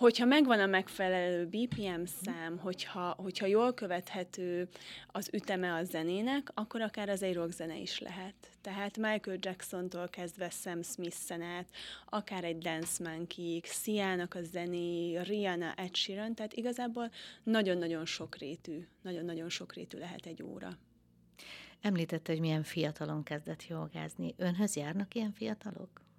hogyha 0.00 0.24
megvan 0.24 0.60
a 0.60 0.66
megfelelő 0.66 1.46
BPM 1.46 2.04
szám, 2.04 2.58
hogyha, 2.58 3.14
hogyha 3.18 3.46
jól 3.46 3.74
követhető 3.74 4.68
az 5.06 5.30
üteme 5.32 5.74
a 5.74 5.84
zenének, 5.84 6.50
akkor 6.54 6.80
akár 6.80 7.08
az 7.08 7.22
egy 7.22 7.34
rockzene 7.34 7.78
is 7.78 7.98
lehet. 7.98 8.34
Tehát 8.60 8.96
Michael 8.96 9.38
Jackson-tól 9.40 10.08
kezdve 10.08 10.50
Sam 10.50 10.82
Smith-en 10.82 11.42
át, 11.42 11.68
akár 12.08 12.44
egy 12.44 12.58
Dance 12.58 13.10
Monkey, 13.10 13.60
Sia-nak 13.64 14.34
a 14.34 14.42
zené, 14.42 15.18
Rihanna, 15.18 15.74
Ed 15.74 15.94
Sheeran, 15.94 16.34
tehát 16.34 16.52
igazából 16.52 17.10
nagyon-nagyon 17.42 18.04
sokrétű, 18.04 18.86
nagyon-nagyon 19.02 19.48
sokrétű 19.48 19.98
lehet 19.98 20.26
egy 20.26 20.42
óra. 20.42 20.78
Említette, 21.80 22.32
hogy 22.32 22.40
milyen 22.40 22.62
fiatalon 22.62 23.22
kezdett 23.22 23.66
jogázni. 23.66 24.34
Önhöz 24.36 24.76
járnak 24.76 25.14
ilyen 25.14 25.32
fiatalok? 25.32 26.09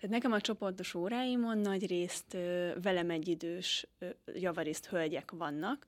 Nekem 0.00 0.32
a 0.32 0.40
csoportos 0.40 0.94
óráimon 0.94 1.58
nagy 1.58 1.86
részt 1.86 2.36
velem 2.82 3.10
egyidős 3.10 3.86
javarészt 4.34 4.86
hölgyek 4.86 5.30
vannak, 5.30 5.86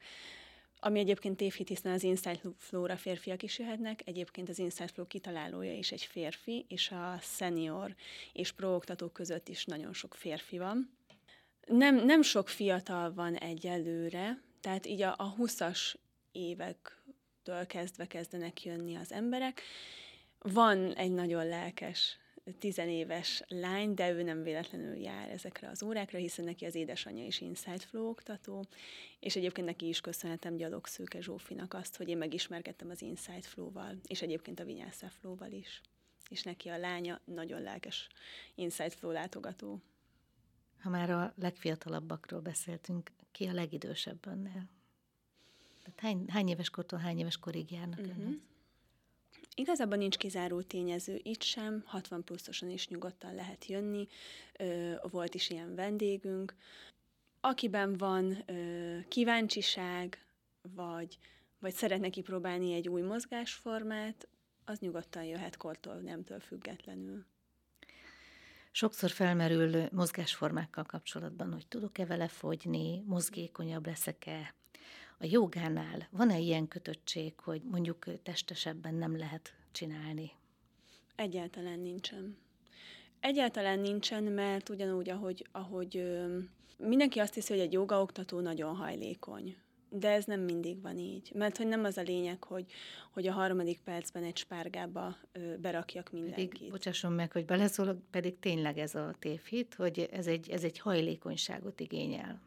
ami 0.81 0.99
egyébként 0.99 1.37
tévhit, 1.37 1.69
hiszen 1.69 1.93
az 1.93 2.03
Insight 2.03 2.41
Flow-ra 2.59 2.97
férfiak 2.97 3.43
is 3.43 3.59
jöhetnek, 3.59 4.01
egyébként 4.05 4.49
az 4.49 4.59
Insight 4.59 4.91
Flow 4.91 5.07
kitalálója 5.07 5.73
is 5.73 5.93
egy 5.93 6.03
férfi, 6.03 6.65
és 6.69 6.91
a 6.91 7.19
senior 7.23 7.95
és 8.33 8.53
prooktatók 8.53 9.13
között 9.13 9.49
is 9.49 9.65
nagyon 9.65 9.93
sok 9.93 10.15
férfi 10.15 10.59
van. 10.59 10.97
Nem, 11.67 12.05
nem 12.05 12.23
sok 12.23 12.49
fiatal 12.49 13.13
van 13.15 13.35
egyelőre, 13.35 14.43
tehát 14.61 14.87
így 14.87 15.03
a, 15.03 15.15
a 15.19 15.35
20-as 15.39 15.95
évektől 16.33 17.67
kezdve 17.67 18.07
kezdenek 18.07 18.65
jönni 18.65 18.95
az 18.95 19.13
emberek. 19.13 19.63
Van 20.39 20.93
egy 20.93 21.13
nagyon 21.13 21.47
lelkes 21.47 22.19
tizenéves 22.59 23.43
lány, 23.49 23.95
de 23.95 24.11
ő 24.11 24.23
nem 24.23 24.43
véletlenül 24.43 24.95
jár 24.95 25.31
ezekre 25.31 25.69
az 25.69 25.83
órákra, 25.83 26.19
hiszen 26.19 26.45
neki 26.45 26.65
az 26.65 26.75
édesanyja 26.75 27.25
is 27.25 27.41
Inside 27.41 27.79
Flow 27.79 28.09
oktató, 28.09 28.65
és 29.21 29.37
egyébként 29.37 29.67
neki 29.67 29.89
is 29.89 30.01
köszönhetem 30.01 30.57
Gyalog 30.57 30.87
Szőke 30.87 31.21
Zsófinak 31.21 31.75
azt, 31.75 31.97
hogy 31.97 32.09
én 32.09 32.19
megismerkedtem 32.19 32.91
az 32.91 33.03
Inside 33.03 33.43
Flow-val, 33.43 33.97
és 34.07 34.23
egyébként 34.23 34.61
a 34.61 34.65
Vinyászá 34.65 35.09
Flow-val 35.09 35.53
is. 35.53 35.81
És 36.31 36.43
neki 36.43 36.69
a 36.69 36.79
lánya 36.79 37.21
nagyon 37.25 37.63
lelkes 37.63 38.09
Inside 38.55 38.91
Flow 38.91 39.13
látogató. 39.13 39.81
Ha 40.81 40.89
már 40.89 41.11
a 41.11 41.33
legfiatalabbakról 41.37 42.41
beszéltünk, 42.41 43.11
ki 43.33 43.47
a 43.47 43.53
legidősebb 43.53 44.27
önnél? 44.27 44.69
Tehát 45.83 46.01
hány, 46.01 46.25
hány 46.29 46.49
éves 46.49 46.71
kortól 46.71 46.99
hány 46.99 47.19
éves 47.19 47.37
korig 47.37 47.71
járnak 47.71 47.99
uh-huh. 47.99 48.19
önhöz? 48.19 48.48
Igazából 49.59 49.97
nincs 49.97 50.17
kizáró 50.17 50.63
tényező 50.63 51.21
itt 51.23 51.43
sem, 51.43 51.83
60 51.87 52.25
pluszosan 52.25 52.71
is 52.71 52.89
nyugodtan 52.89 53.35
lehet 53.35 53.67
jönni, 53.67 54.07
volt 55.11 55.35
is 55.35 55.51
ilyen 55.51 55.75
vendégünk. 55.75 56.55
Akiben 57.41 57.97
van 57.97 58.45
kíváncsiság, 59.09 60.25
vagy, 60.75 61.19
vagy 61.59 61.73
szeretne 61.73 62.09
kipróbálni 62.09 62.73
egy 62.73 62.89
új 62.89 63.01
mozgásformát, 63.01 64.29
az 64.65 64.79
nyugodtan 64.79 65.25
jöhet 65.25 65.57
kortól, 65.57 65.95
nemtől 65.95 66.41
függetlenül. 66.41 67.25
Sokszor 68.71 69.11
felmerül 69.11 69.89
mozgásformákkal 69.93 70.85
kapcsolatban, 70.85 71.53
hogy 71.53 71.67
tudok-e 71.67 72.07
vele 72.07 72.29
fogyni, 72.29 73.03
mozgékonyabb 73.07 73.87
leszek-e, 73.87 74.55
a 75.19 75.27
jogánál 75.27 76.09
van-e 76.11 76.39
ilyen 76.39 76.69
kötöttség, 76.69 77.41
hogy 77.41 77.63
mondjuk 77.71 78.23
testesebben 78.23 78.95
nem 78.95 79.17
lehet 79.17 79.55
csinálni? 79.73 80.31
Egyáltalán 81.17 81.81
nincsen. 81.81 82.37
Egyáltalán 83.21 83.79
nincsen, 83.79 84.25
mert 84.25 84.69
ugyanúgy, 84.69 85.11
ahogy, 85.11 85.47
ahogy 85.53 86.03
mindenki 86.77 87.19
azt 87.19 87.35
hiszi, 87.35 87.53
hogy 87.53 87.63
egy 87.63 87.73
jogaoktató 87.73 88.41
nagyon 88.41 88.77
hajlékony. 88.77 89.57
De 89.91 90.11
ez 90.11 90.25
nem 90.25 90.41
mindig 90.41 90.83
van 90.83 90.99
így. 90.99 91.33
Mert 91.35 91.57
hogy 91.57 91.67
nem 91.67 91.85
az 91.85 91.97
a 91.97 92.03
lényeg, 92.03 92.45
hogy, 92.45 92.65
hogy 93.11 93.27
a 93.27 93.33
harmadik 93.33 93.81
percben 93.81 94.25
egy 94.25 94.37
spárgába 94.37 95.17
ö, 95.33 95.57
berakjak 95.57 96.11
mindenkit. 96.13 96.49
Pedig, 96.49 96.71
bocsásson 96.71 97.13
meg, 97.13 97.33
hogy 97.33 97.45
beleszólok, 97.45 97.99
pedig 98.11 98.39
tényleg 98.39 98.79
ez 98.79 98.95
a 98.95 99.15
tévhit, 99.19 99.75
hogy 99.75 100.09
ez 100.13 100.27
egy, 100.27 100.51
ez 100.51 100.65
egy 100.65 100.79
hajlékonyságot 100.79 101.81
igényel. 101.81 102.41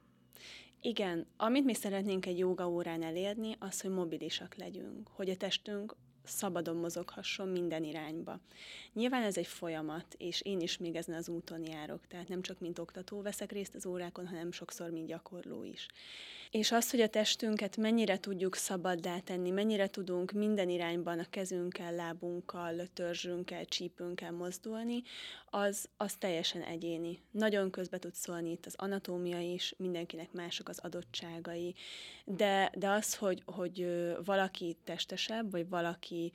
Igen, 0.83 1.25
amit 1.37 1.65
mi 1.65 1.73
szeretnénk 1.73 2.25
egy 2.25 2.37
joga 2.37 2.69
órán 2.69 3.03
elérni, 3.03 3.55
az, 3.59 3.81
hogy 3.81 3.91
mobilisak 3.91 4.55
legyünk, 4.55 5.07
hogy 5.07 5.29
a 5.29 5.37
testünk 5.37 5.95
szabadon 6.23 6.75
mozoghasson 6.75 7.47
minden 7.47 7.83
irányba. 7.83 8.39
Nyilván 8.93 9.23
ez 9.23 9.37
egy 9.37 9.47
folyamat, 9.47 10.15
és 10.17 10.41
én 10.41 10.59
is 10.59 10.77
még 10.77 10.95
ezen 10.95 11.15
az 11.15 11.29
úton 11.29 11.65
járok, 11.65 12.07
tehát 12.07 12.27
nem 12.27 12.41
csak 12.41 12.59
mint 12.59 12.79
oktató 12.79 13.21
veszek 13.21 13.51
részt 13.51 13.75
az 13.75 13.85
órákon, 13.85 14.27
hanem 14.27 14.51
sokszor 14.51 14.89
mint 14.89 15.07
gyakorló 15.07 15.63
is. 15.63 15.87
És 16.51 16.71
az, 16.71 16.91
hogy 16.91 17.01
a 17.01 17.07
testünket 17.07 17.77
mennyire 17.77 18.19
tudjuk 18.19 18.55
szabaddá 18.55 19.19
tenni, 19.19 19.49
mennyire 19.49 19.87
tudunk 19.87 20.31
minden 20.31 20.69
irányban 20.69 21.19
a 21.19 21.29
kezünkkel, 21.29 21.95
lábunkkal, 21.95 22.87
törzsünkkel, 22.93 23.65
csípünkkel 23.65 24.31
mozdulni, 24.31 25.01
az, 25.45 25.89
az 25.97 26.13
teljesen 26.13 26.61
egyéni. 26.61 27.21
Nagyon 27.31 27.69
közbe 27.71 27.97
tud 27.97 28.13
szólni 28.13 28.51
itt 28.51 28.65
az 28.65 28.73
anatómia 28.77 29.39
is, 29.39 29.73
mindenkinek 29.77 30.31
mások 30.31 30.69
az 30.69 30.79
adottságai, 30.79 31.75
de, 32.25 32.71
de 32.77 32.89
az, 32.89 33.15
hogy, 33.15 33.41
hogy 33.45 33.87
valaki 34.25 34.77
testesebb, 34.83 35.51
vagy 35.51 35.69
valaki 35.69 36.31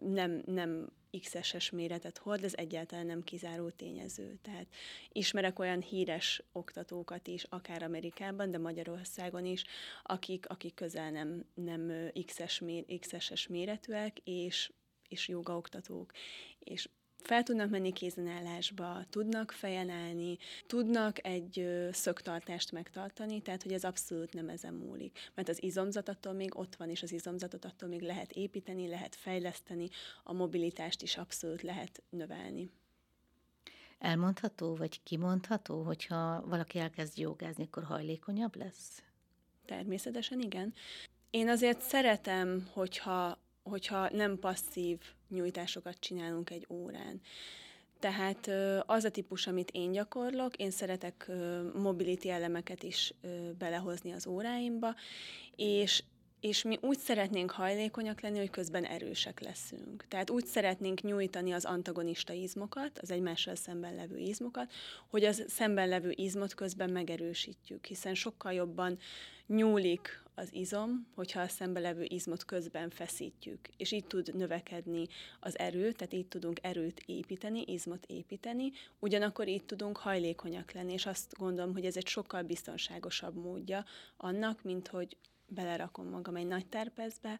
nem, 0.00 0.42
nem 0.46 0.88
X-es 1.20 1.70
méretet 1.70 2.18
hord, 2.18 2.44
ez 2.44 2.54
egyáltalán 2.54 3.06
nem 3.06 3.22
kizáró 3.22 3.70
tényező. 3.70 4.38
Tehát 4.42 4.66
ismerek 5.12 5.58
olyan 5.58 5.80
híres 5.80 6.42
oktatókat 6.52 7.26
is, 7.26 7.44
akár 7.48 7.82
Amerikában, 7.82 8.50
de 8.50 8.58
Magyarországon 8.58 9.44
is, 9.44 9.64
akik, 10.02 10.48
akik 10.48 10.74
közel 10.74 11.10
nem, 11.10 11.44
nem 11.54 12.10
X-es 13.00 13.46
méretűek, 13.46 14.18
és, 14.24 14.72
és 15.08 15.28
jogaoktatók, 15.28 16.12
és 16.58 16.88
fel 17.22 17.42
tudnak 17.42 17.70
menni 17.70 17.92
kézenállásba, 17.92 19.04
tudnak 19.10 19.50
fejen 19.50 19.90
állni, 19.90 20.38
tudnak 20.66 21.26
egy 21.26 21.60
ö, 21.60 21.88
szögtartást 21.92 22.72
megtartani, 22.72 23.40
tehát 23.40 23.62
hogy 23.62 23.72
ez 23.72 23.84
abszolút 23.84 24.32
nem 24.32 24.48
ezen 24.48 24.74
múlik. 24.74 25.30
Mert 25.34 25.48
az 25.48 25.62
izomzat 25.62 26.08
attól 26.08 26.32
még 26.32 26.58
ott 26.58 26.76
van, 26.76 26.90
és 26.90 27.02
az 27.02 27.12
izomzatot 27.12 27.64
attól 27.64 27.88
még 27.88 28.00
lehet 28.00 28.32
építeni, 28.32 28.88
lehet 28.88 29.14
fejleszteni, 29.14 29.88
a 30.24 30.32
mobilitást 30.32 31.02
is 31.02 31.16
abszolút 31.16 31.62
lehet 31.62 32.02
növelni. 32.10 32.70
Elmondható, 33.98 34.76
vagy 34.76 35.02
kimondható, 35.02 35.82
hogyha 35.82 36.44
valaki 36.46 36.78
elkezd 36.78 37.18
jogázni, 37.18 37.64
akkor 37.64 37.82
hajlékonyabb 37.82 38.56
lesz? 38.56 39.02
Természetesen 39.64 40.40
igen. 40.40 40.74
Én 41.30 41.48
azért 41.48 41.80
szeretem, 41.80 42.68
hogyha 42.72 43.38
hogyha 43.68 44.08
nem 44.10 44.38
passzív 44.38 44.98
nyújtásokat 45.28 45.96
csinálunk 46.00 46.50
egy 46.50 46.66
órán. 46.68 47.20
Tehát 47.98 48.50
az 48.86 49.04
a 49.04 49.10
típus, 49.10 49.46
amit 49.46 49.70
én 49.72 49.92
gyakorlok, 49.92 50.56
én 50.56 50.70
szeretek 50.70 51.30
mobility 51.74 52.28
elemeket 52.28 52.82
is 52.82 53.14
belehozni 53.58 54.12
az 54.12 54.26
óráimba, 54.26 54.94
és 55.56 56.02
és 56.40 56.62
mi 56.62 56.78
úgy 56.80 56.98
szeretnénk 56.98 57.50
hajlékonyak 57.50 58.20
lenni, 58.20 58.38
hogy 58.38 58.50
közben 58.50 58.84
erősek 58.84 59.40
leszünk. 59.40 60.04
Tehát 60.08 60.30
úgy 60.30 60.46
szeretnénk 60.46 61.00
nyújtani 61.00 61.52
az 61.52 61.64
antagonista 61.64 62.32
izmokat, 62.32 62.98
az 62.98 63.10
egymással 63.10 63.54
szemben 63.54 63.94
levő 63.94 64.16
izmokat, 64.16 64.72
hogy 65.08 65.24
az 65.24 65.44
szemben 65.48 65.88
levő 65.88 66.12
izmot 66.14 66.54
közben 66.54 66.90
megerősítjük, 66.90 67.84
hiszen 67.84 68.14
sokkal 68.14 68.52
jobban 68.52 68.98
nyúlik 69.46 70.22
az 70.34 70.48
izom, 70.52 71.06
hogyha 71.14 71.40
a 71.40 71.48
szemben 71.48 71.82
levő 71.82 72.04
izmot 72.08 72.44
közben 72.44 72.90
feszítjük. 72.90 73.68
És 73.76 73.92
így 73.92 74.06
tud 74.06 74.34
növekedni 74.34 75.06
az 75.40 75.58
erő, 75.58 75.92
tehát 75.92 76.12
így 76.12 76.26
tudunk 76.26 76.58
erőt 76.62 77.02
építeni, 77.06 77.62
izmot 77.66 78.04
építeni, 78.06 78.72
ugyanakkor 78.98 79.48
így 79.48 79.64
tudunk 79.64 79.96
hajlékonyak 79.96 80.72
lenni, 80.72 80.92
és 80.92 81.06
azt 81.06 81.34
gondolom, 81.38 81.72
hogy 81.72 81.84
ez 81.84 81.96
egy 81.96 82.06
sokkal 82.06 82.42
biztonságosabb 82.42 83.34
módja 83.34 83.84
annak, 84.16 84.62
mint 84.62 84.88
hogy 84.88 85.16
belerakom 85.48 86.08
magam 86.08 86.36
egy 86.36 86.46
nagy 86.46 86.66
terpezbe, 86.66 87.38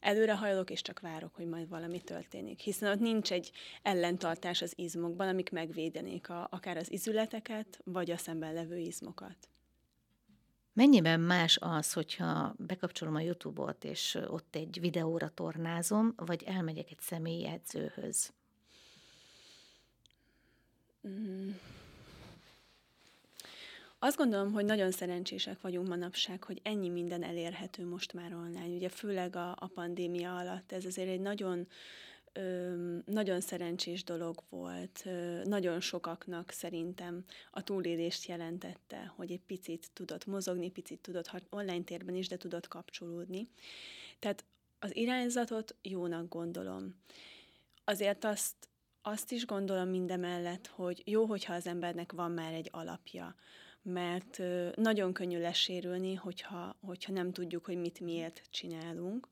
előre 0.00 0.34
hajlok, 0.34 0.70
és 0.70 0.82
csak 0.82 1.00
várok, 1.00 1.34
hogy 1.34 1.46
majd 1.46 1.68
valami 1.68 2.00
történik. 2.00 2.60
Hiszen 2.60 2.92
ott 2.92 3.00
nincs 3.00 3.32
egy 3.32 3.50
ellentartás 3.82 4.62
az 4.62 4.72
izmokban, 4.76 5.28
amik 5.28 5.50
megvédenék 5.50 6.28
a, 6.28 6.48
akár 6.50 6.76
az 6.76 6.92
izületeket, 6.92 7.80
vagy 7.84 8.10
a 8.10 8.16
szemben 8.16 8.54
levő 8.54 8.78
izmokat. 8.78 9.48
Mennyiben 10.72 11.20
más 11.20 11.58
az, 11.60 11.92
hogyha 11.92 12.54
bekapcsolom 12.58 13.14
a 13.14 13.20
YouTube-ot, 13.20 13.84
és 13.84 14.18
ott 14.26 14.56
egy 14.56 14.80
videóra 14.80 15.28
tornázom, 15.28 16.14
vagy 16.16 16.42
elmegyek 16.42 16.90
egy 16.90 17.00
személyi 17.00 17.46
edzőhöz? 17.46 18.32
Mm. 21.08 21.50
Azt 23.98 24.16
gondolom, 24.16 24.52
hogy 24.52 24.64
nagyon 24.64 24.90
szerencsések 24.90 25.60
vagyunk 25.60 25.88
manapság, 25.88 26.44
hogy 26.44 26.60
ennyi 26.62 26.88
minden 26.88 27.22
elérhető 27.22 27.86
most 27.86 28.12
már 28.12 28.34
online. 28.34 28.74
Ugye 28.74 28.88
főleg 28.88 29.36
a, 29.36 29.50
a 29.50 29.70
pandémia 29.74 30.36
alatt 30.36 30.72
ez 30.72 30.84
azért 30.84 31.08
egy 31.08 31.20
nagyon 31.20 31.66
nagyon 33.04 33.40
szerencsés 33.40 34.04
dolog 34.04 34.42
volt. 34.48 35.04
Nagyon 35.44 35.80
sokaknak 35.80 36.50
szerintem 36.50 37.24
a 37.50 37.62
túlélést 37.62 38.28
jelentette, 38.28 39.12
hogy 39.16 39.30
egy 39.30 39.40
picit 39.46 39.90
tudott 39.92 40.26
mozogni, 40.26 40.70
picit 40.70 40.98
tudott 40.98 41.30
online 41.50 41.84
térben 41.84 42.14
is, 42.14 42.28
de 42.28 42.36
tudott 42.36 42.68
kapcsolódni. 42.68 43.48
Tehát 44.18 44.44
az 44.78 44.96
irányzatot 44.96 45.74
jónak 45.82 46.28
gondolom. 46.28 46.94
Azért 47.84 48.24
azt, 48.24 48.54
azt 49.02 49.32
is 49.32 49.46
gondolom 49.46 49.88
mindemellett, 49.88 50.66
hogy 50.66 51.02
jó, 51.04 51.24
hogyha 51.24 51.54
az 51.54 51.66
embernek 51.66 52.12
van 52.12 52.30
már 52.30 52.52
egy 52.52 52.68
alapja, 52.72 53.34
mert 53.86 54.42
nagyon 54.74 55.12
könnyű 55.12 55.40
lesérülni, 55.40 56.14
hogyha, 56.14 56.76
hogyha 56.80 57.12
nem 57.12 57.32
tudjuk, 57.32 57.64
hogy 57.64 57.76
mit 57.76 58.00
miért 58.00 58.42
csinálunk. 58.50 59.28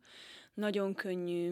Nagyon 0.54 0.94
könnyű 0.94 1.50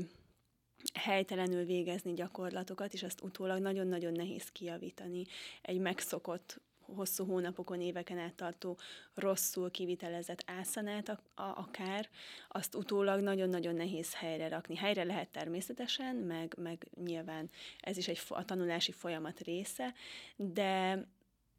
helytelenül 0.95 1.65
végezni 1.65 2.15
gyakorlatokat, 2.15 2.93
és 2.93 3.03
azt 3.03 3.23
utólag 3.23 3.61
nagyon-nagyon 3.61 4.13
nehéz 4.13 4.49
kijavítani. 4.49 5.25
Egy 5.63 5.79
megszokott 5.79 6.61
hosszú 6.81 7.25
hónapokon, 7.25 7.81
éveken 7.81 8.19
át 8.19 8.35
tartó 8.35 8.79
rosszul 9.15 9.71
kivitelezett 9.71 10.43
ászanát 10.47 11.09
a, 11.09 11.21
a, 11.35 11.43
akár, 11.43 12.09
azt 12.49 12.75
utólag 12.75 13.21
nagyon-nagyon 13.21 13.75
nehéz 13.75 14.15
helyre 14.15 14.49
rakni. 14.49 14.77
Helyre 14.77 15.05
lehet 15.05 15.29
természetesen, 15.29 16.17
meg, 16.17 16.55
meg 16.59 16.87
nyilván 17.05 17.51
ez 17.81 17.97
is 17.97 18.09
egy 18.09 18.21
a 18.29 18.45
tanulási 18.45 18.93
folyamat 18.93 19.41
része, 19.41 19.95
de, 20.37 21.07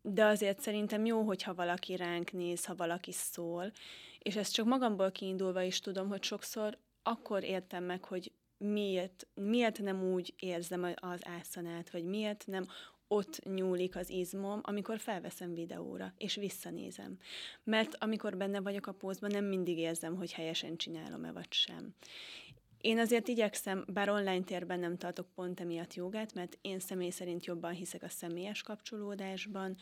de 0.05 0.25
azért 0.25 0.60
szerintem 0.60 1.05
jó, 1.05 1.22
hogyha 1.22 1.53
valaki 1.53 1.95
ránk 1.95 2.31
néz, 2.31 2.65
ha 2.65 2.75
valaki 2.75 3.12
szól, 3.12 3.72
és 4.19 4.36
ezt 4.36 4.53
csak 4.53 4.65
magamból 4.65 5.12
kiindulva 5.12 5.62
is 5.62 5.79
tudom, 5.79 6.07
hogy 6.07 6.24
sokszor 6.24 6.77
akkor 7.03 7.43
értem 7.43 7.83
meg, 7.83 8.03
hogy 8.03 8.31
miért, 8.57 9.27
miért 9.33 9.79
nem 9.79 10.03
úgy 10.03 10.33
érzem 10.39 10.94
az 10.96 11.20
ászanát, 11.25 11.89
vagy 11.89 12.03
miért 12.03 12.44
nem 12.48 12.66
ott 13.07 13.44
nyúlik 13.44 13.96
az 13.96 14.09
izmom, 14.09 14.59
amikor 14.63 15.00
felveszem 15.00 15.53
videóra, 15.53 16.13
és 16.18 16.35
visszanézem. 16.35 17.18
Mert 17.63 17.96
amikor 18.00 18.37
benne 18.37 18.61
vagyok 18.61 18.87
a 18.87 18.92
pózban, 18.92 19.31
nem 19.31 19.46
mindig 19.46 19.77
érzem, 19.77 20.16
hogy 20.16 20.31
helyesen 20.31 20.77
csinálom-e 20.77 21.31
vagy 21.31 21.53
sem. 21.53 21.96
Én 22.83 23.00
azért 23.00 23.27
igyekszem, 23.27 23.85
bár 23.87 24.09
online 24.09 24.43
térben 24.43 24.79
nem 24.79 24.98
tartok 24.98 25.27
pont 25.35 25.59
emiatt 25.59 25.93
jogát, 25.93 26.33
mert 26.33 26.57
én 26.61 26.79
személy 26.79 27.09
szerint 27.09 27.46
jobban 27.46 27.72
hiszek 27.72 28.03
a 28.03 28.09
személyes 28.09 28.61
kapcsolódásban, 28.61 29.77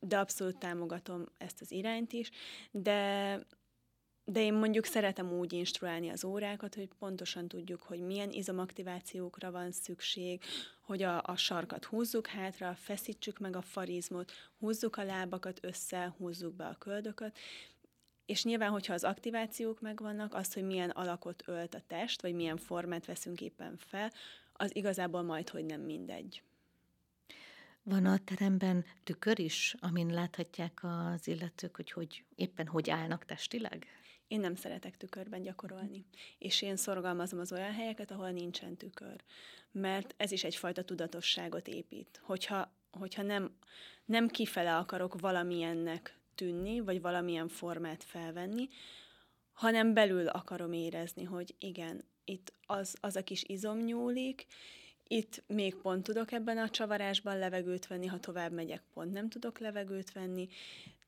de 0.00 0.18
abszolút 0.18 0.58
támogatom 0.58 1.24
ezt 1.38 1.60
az 1.60 1.70
irányt 1.72 2.12
is, 2.12 2.30
de 2.70 3.38
de 4.24 4.40
én 4.40 4.54
mondjuk 4.54 4.84
szeretem 4.84 5.32
úgy 5.32 5.52
instruálni 5.52 6.08
az 6.08 6.24
órákat, 6.24 6.74
hogy 6.74 6.88
pontosan 6.98 7.48
tudjuk, 7.48 7.82
hogy 7.82 8.00
milyen 8.00 8.30
izomaktivációkra 8.30 9.50
van 9.50 9.72
szükség, 9.72 10.42
hogy 10.80 11.02
a, 11.02 11.22
a 11.24 11.36
sarkat 11.36 11.84
húzzuk 11.84 12.26
hátra, 12.26 12.74
feszítsük 12.74 13.38
meg 13.38 13.56
a 13.56 13.62
farizmot, 13.62 14.32
húzzuk 14.58 14.96
a 14.96 15.04
lábakat 15.04 15.58
össze, 15.62 16.14
húzzuk 16.18 16.54
be 16.54 16.64
a 16.66 16.76
köldököt, 16.78 17.38
és 18.32 18.44
nyilván, 18.44 18.70
hogyha 18.70 18.92
az 18.92 19.04
aktivációk 19.04 19.80
megvannak, 19.80 20.34
az, 20.34 20.52
hogy 20.52 20.62
milyen 20.62 20.90
alakot 20.90 21.42
ölt 21.46 21.74
a 21.74 21.82
test, 21.86 22.22
vagy 22.22 22.34
milyen 22.34 22.56
formát 22.56 23.06
veszünk 23.06 23.40
éppen 23.40 23.76
fel, 23.76 24.12
az 24.52 24.76
igazából 24.76 25.22
majd, 25.22 25.48
hogy 25.48 25.64
nem 25.64 25.80
mindegy. 25.80 26.42
Van 27.82 28.06
a 28.06 28.18
teremben 28.18 28.84
tükör 29.04 29.38
is, 29.38 29.74
amin 29.78 30.12
láthatják 30.12 30.80
az 30.82 31.28
illetők, 31.28 31.76
hogy, 31.76 31.90
hogy 31.90 32.24
éppen 32.34 32.66
hogy 32.66 32.90
állnak 32.90 33.24
testileg? 33.24 33.86
Én 34.28 34.40
nem 34.40 34.54
szeretek 34.54 34.96
tükörben 34.96 35.42
gyakorolni, 35.42 36.04
és 36.38 36.62
én 36.62 36.76
szorgalmazom 36.76 37.40
az 37.40 37.52
olyan 37.52 37.72
helyeket, 37.72 38.10
ahol 38.10 38.30
nincsen 38.30 38.76
tükör, 38.76 39.24
mert 39.72 40.14
ez 40.16 40.32
is 40.32 40.44
egyfajta 40.44 40.84
tudatosságot 40.84 41.68
épít. 41.68 42.20
Hogyha, 42.22 42.72
hogyha 42.90 43.22
nem, 43.22 43.56
nem 44.04 44.28
kifele 44.28 44.76
akarok 44.76 45.20
valamilyennek 45.20 46.20
tűnni, 46.34 46.80
vagy 46.80 47.00
valamilyen 47.00 47.48
formát 47.48 48.04
felvenni, 48.04 48.68
hanem 49.52 49.94
belül 49.94 50.28
akarom 50.28 50.72
érezni, 50.72 51.24
hogy 51.24 51.54
igen, 51.58 52.04
itt 52.24 52.52
az, 52.66 52.96
az 53.00 53.16
a 53.16 53.24
kis 53.24 53.42
izom 53.42 53.78
nyúlik, 53.78 54.46
itt 55.06 55.42
még 55.46 55.74
pont 55.74 56.02
tudok 56.02 56.32
ebben 56.32 56.58
a 56.58 56.68
csavarásban 56.68 57.38
levegőt 57.38 57.86
venni, 57.86 58.06
ha 58.06 58.18
tovább 58.18 58.52
megyek, 58.52 58.82
pont 58.92 59.12
nem 59.12 59.28
tudok 59.28 59.58
levegőt 59.58 60.12
venni. 60.12 60.48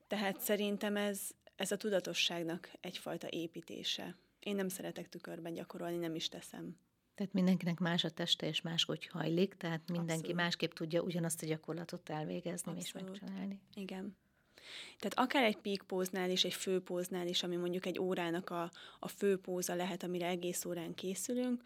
Tehát 0.07 0.41
szerintem 0.41 0.97
ez, 0.97 1.31
ez 1.57 1.73
a 1.73 1.77
tudatosságnak 1.77 2.71
egyfajta 2.81 3.29
építése. 3.31 4.17
Én 4.41 4.55
nem 4.55 4.69
szeretek 4.69 5.09
tükörben 5.09 5.53
gyakorolni, 5.53 5.97
nem 5.97 6.15
is 6.15 6.29
teszem. 6.29 6.77
Tehát 7.15 7.33
mindenkinek 7.33 7.79
más 7.79 8.05
a 8.05 8.11
teste 8.11 8.47
és 8.47 8.61
máshogy 8.61 9.07
hajlik, 9.07 9.55
tehát 9.55 9.81
mindenki 9.91 10.13
Abszolút. 10.13 10.37
másképp 10.37 10.73
tudja 10.73 11.03
ugyanazt 11.03 11.43
a 11.43 11.47
gyakorlatot 11.47 12.11
elvégezni 12.11 12.73
Abszolút. 12.73 12.83
és 12.83 13.21
megcsinálni. 13.21 13.61
Igen. 13.75 14.17
Tehát 14.99 15.29
akár 15.29 15.45
egy 15.45 15.57
píkpóznál 15.57 16.31
is, 16.31 16.45
egy 16.45 16.55
főpóznál 16.55 17.27
is, 17.27 17.43
ami 17.43 17.57
mondjuk 17.57 17.87
egy 17.87 17.99
órának 17.99 18.51
a, 18.51 18.71
a 18.99 19.09
főpóza 19.09 19.75
lehet, 19.75 20.03
amire 20.03 20.27
egész 20.27 20.65
órán 20.65 20.95
készülünk, 20.95 21.63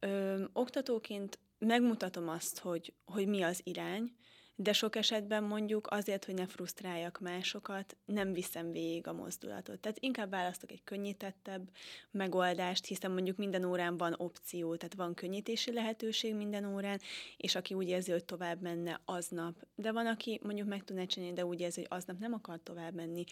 ö, 0.00 0.44
oktatóként 0.52 1.38
megmutatom 1.58 2.28
azt, 2.28 2.58
hogy, 2.58 2.92
hogy 3.04 3.26
mi 3.26 3.42
az 3.42 3.60
irány, 3.64 4.12
de 4.56 4.72
sok 4.72 4.96
esetben 4.96 5.44
mondjuk 5.44 5.86
azért, 5.90 6.24
hogy 6.24 6.34
ne 6.34 6.46
frusztráljak 6.46 7.20
másokat, 7.20 7.96
nem 8.04 8.32
viszem 8.32 8.72
végig 8.72 9.06
a 9.06 9.12
mozdulatot. 9.12 9.80
Tehát 9.80 9.98
inkább 10.00 10.30
választok 10.30 10.72
egy 10.72 10.84
könnyítettebb 10.84 11.70
megoldást, 12.10 12.86
hiszen 12.86 13.10
mondjuk 13.10 13.36
minden 13.36 13.64
órán 13.64 13.96
van 13.96 14.14
opció, 14.16 14.76
tehát 14.76 14.94
van 14.94 15.14
könnyítési 15.14 15.72
lehetőség 15.72 16.34
minden 16.34 16.74
órán, 16.74 17.00
és 17.36 17.54
aki 17.54 17.74
úgy 17.74 17.88
érzi, 17.88 18.10
hogy 18.10 18.24
tovább 18.24 18.60
menne 18.60 19.00
aznap. 19.04 19.66
De 19.74 19.92
van, 19.92 20.06
aki 20.06 20.40
mondjuk 20.42 20.68
meg 20.68 20.84
tudná 20.84 21.04
csinálni, 21.04 21.34
de 21.34 21.46
úgy 21.46 21.60
érzi, 21.60 21.80
hogy 21.80 21.98
aznap 21.98 22.18
nem 22.18 22.32
akar 22.32 22.60
tovább 22.62 22.94
menni 22.94 23.24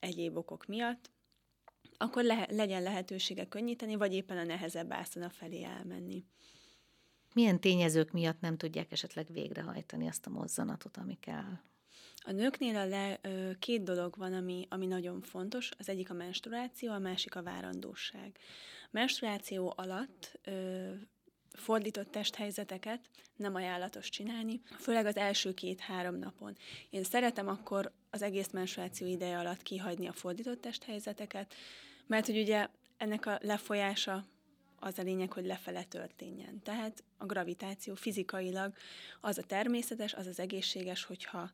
egyéb 0.00 0.36
okok 0.36 0.66
miatt, 0.66 1.10
akkor 1.96 2.24
le- 2.24 2.48
legyen 2.50 2.82
lehetősége 2.82 3.48
könnyíteni, 3.48 3.96
vagy 3.96 4.14
éppen 4.14 4.38
a 4.38 4.44
nehezebb 4.44 4.92
ászona 4.92 5.30
felé 5.30 5.62
elmenni 5.62 6.24
milyen 7.34 7.60
tényezők 7.60 8.12
miatt 8.12 8.40
nem 8.40 8.56
tudják 8.56 8.92
esetleg 8.92 9.26
végrehajtani 9.32 10.08
azt 10.08 10.26
a 10.26 10.30
mozzanatot, 10.30 10.96
ami 10.96 11.18
kell? 11.20 11.58
A 12.24 12.32
nőknél 12.32 12.76
a 12.76 12.84
le, 12.84 13.18
ö, 13.22 13.50
két 13.58 13.82
dolog 13.82 14.16
van, 14.16 14.32
ami, 14.32 14.66
ami 14.70 14.86
nagyon 14.86 15.20
fontos. 15.22 15.70
Az 15.78 15.88
egyik 15.88 16.10
a 16.10 16.14
menstruáció, 16.14 16.92
a 16.92 16.98
másik 16.98 17.34
a 17.36 17.42
várandóság. 17.42 18.38
Menstruáció 18.90 19.72
alatt 19.76 20.38
ö, 20.44 20.90
fordított 21.52 22.10
testhelyzeteket 22.10 23.00
nem 23.36 23.54
ajánlatos 23.54 24.08
csinálni, 24.08 24.60
főleg 24.78 25.06
az 25.06 25.16
első 25.16 25.54
két-három 25.54 26.18
napon. 26.18 26.56
Én 26.90 27.04
szeretem 27.04 27.48
akkor 27.48 27.92
az 28.10 28.22
egész 28.22 28.50
menstruáció 28.50 29.06
ideje 29.06 29.38
alatt 29.38 29.62
kihagyni 29.62 30.08
a 30.08 30.12
fordított 30.12 30.60
testhelyzeteket, 30.60 31.54
mert 32.06 32.26
hogy 32.26 32.38
ugye 32.38 32.68
ennek 32.96 33.26
a 33.26 33.38
lefolyása 33.42 34.24
az 34.80 34.98
a 34.98 35.02
lényeg, 35.02 35.32
hogy 35.32 35.46
lefele 35.46 35.84
történjen. 35.84 36.62
Tehát 36.62 37.04
a 37.16 37.26
gravitáció 37.26 37.94
fizikailag 37.94 38.72
az 39.20 39.38
a 39.38 39.42
természetes, 39.42 40.14
az 40.14 40.26
az 40.26 40.40
egészséges, 40.40 41.04
hogyha 41.04 41.50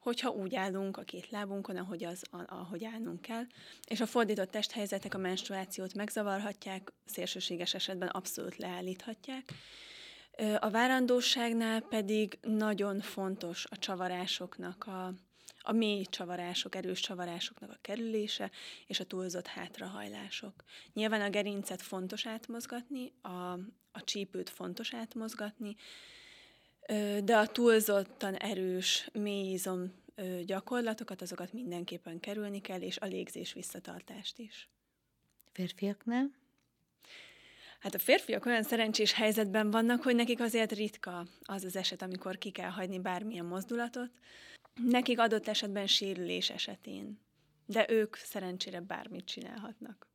hogyha 0.00 0.30
úgy 0.30 0.54
állunk 0.54 0.96
a 0.96 1.02
két 1.02 1.30
lábunkon, 1.30 1.76
ahogy, 1.76 2.04
az, 2.04 2.22
ahogy 2.46 2.84
állnunk 2.84 3.20
kell, 3.20 3.44
és 3.86 4.00
a 4.00 4.06
fordított 4.06 4.50
testhelyzetek 4.50 5.14
a 5.14 5.18
menstruációt 5.18 5.94
megzavarhatják, 5.94 6.92
szélsőséges 7.04 7.74
esetben 7.74 8.08
abszolút 8.08 8.56
leállíthatják. 8.56 9.52
A 10.58 10.70
várandóságnál 10.70 11.80
pedig 11.80 12.38
nagyon 12.42 13.00
fontos 13.00 13.66
a 13.70 13.78
csavarásoknak 13.78 14.86
a, 14.86 15.12
a 15.62 15.72
mély 15.72 16.04
csavarások, 16.04 16.74
erős 16.74 17.00
csavarásoknak 17.00 17.70
a 17.70 17.78
kerülése 17.80 18.50
és 18.86 19.00
a 19.00 19.04
túlzott 19.04 19.46
hátrahajlások. 19.46 20.64
Nyilván 20.92 21.20
a 21.20 21.30
gerincet 21.30 21.82
fontos 21.82 22.26
átmozgatni, 22.26 23.12
a, 23.22 23.52
a 23.92 24.04
csípőt 24.04 24.50
fontos 24.50 24.94
átmozgatni, 24.94 25.76
de 27.24 27.36
a 27.36 27.46
túlzottan 27.46 28.34
erős 28.34 29.08
mélyizom 29.12 29.92
gyakorlatokat, 30.44 31.22
azokat 31.22 31.52
mindenképpen 31.52 32.20
kerülni 32.20 32.60
kell, 32.60 32.80
és 32.80 32.98
a 32.98 33.06
légzés 33.06 33.52
visszatartást 33.52 34.38
is. 34.38 34.68
Férfiaknál? 35.52 36.30
Hát 37.80 37.94
a 37.94 37.98
férfiak 37.98 38.46
olyan 38.46 38.62
szerencsés 38.62 39.12
helyzetben 39.12 39.70
vannak, 39.70 40.02
hogy 40.02 40.14
nekik 40.14 40.40
azért 40.40 40.72
ritka 40.72 41.26
az 41.42 41.64
az 41.64 41.76
eset, 41.76 42.02
amikor 42.02 42.38
ki 42.38 42.50
kell 42.50 42.70
hagyni 42.70 42.98
bármilyen 42.98 43.44
mozdulatot, 43.44 44.10
nekik 44.84 45.18
adott 45.18 45.48
esetben 45.48 45.86
sérülés 45.86 46.50
esetén. 46.50 47.20
De 47.66 47.86
ők 47.90 48.16
szerencsére 48.16 48.80
bármit 48.80 49.24
csinálhatnak. 49.24 50.08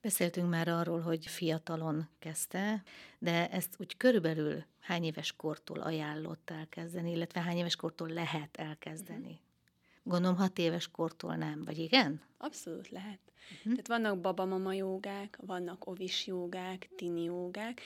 Beszéltünk 0.00 0.48
már 0.48 0.68
arról, 0.68 1.00
hogy 1.00 1.26
fiatalon 1.26 2.08
kezdte, 2.18 2.82
de 3.18 3.50
ezt 3.50 3.76
úgy 3.78 3.96
körülbelül 3.96 4.64
hány 4.80 5.04
éves 5.04 5.32
kortól 5.32 5.80
ajánlott 5.80 6.50
elkezdeni, 6.50 7.10
illetve 7.10 7.40
hány 7.40 7.56
éves 7.56 7.76
kortól 7.76 8.08
lehet 8.08 8.56
elkezdeni? 8.56 9.40
Gondolom 10.02 10.36
hat 10.36 10.58
éves 10.58 10.90
kortól 10.90 11.34
nem, 11.34 11.64
vagy 11.64 11.78
igen? 11.78 12.20
Abszolút 12.38 12.88
lehet. 12.88 13.20
Uh-huh. 13.42 13.62
Tehát 13.62 13.86
vannak 13.86 14.20
babamama 14.20 14.72
jogák, 14.72 15.38
vannak 15.42 15.86
ovis 15.86 16.26
jogák, 16.26 16.88
tini 16.96 17.22
jogák, 17.22 17.80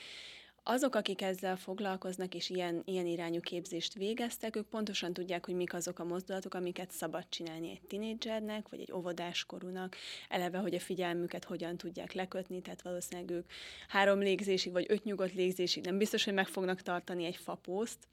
azok, 0.63 0.95
akik 0.95 1.21
ezzel 1.21 1.57
foglalkoznak 1.57 2.35
és 2.35 2.49
ilyen, 2.49 2.81
ilyen 2.85 3.05
irányú 3.05 3.39
képzést 3.39 3.93
végeztek, 3.93 4.55
ők 4.55 4.67
pontosan 4.67 5.13
tudják, 5.13 5.45
hogy 5.45 5.55
mik 5.55 5.73
azok 5.73 5.99
a 5.99 6.03
mozdulatok, 6.03 6.53
amiket 6.53 6.91
szabad 6.91 7.25
csinálni 7.29 7.69
egy 7.69 7.81
tinédzsernek, 7.81 8.69
vagy 8.69 8.79
egy 8.79 8.91
óvodáskorúnak, 8.91 9.95
eleve, 10.29 10.57
hogy 10.57 10.75
a 10.75 10.79
figyelmüket 10.79 11.43
hogyan 11.43 11.77
tudják 11.77 12.13
lekötni, 12.13 12.61
tehát 12.61 12.81
valószínűleg 12.81 13.29
ők 13.29 13.51
három 13.87 14.19
légzésig, 14.19 14.71
vagy 14.71 14.85
öt 14.89 15.03
nyugodt 15.03 15.33
légzésig 15.33 15.83
nem 15.83 15.97
biztos, 15.97 16.23
hogy 16.23 16.33
meg 16.33 16.47
fognak 16.47 16.81
tartani 16.81 17.25
egy 17.25 17.37
fapószt, 17.37 18.07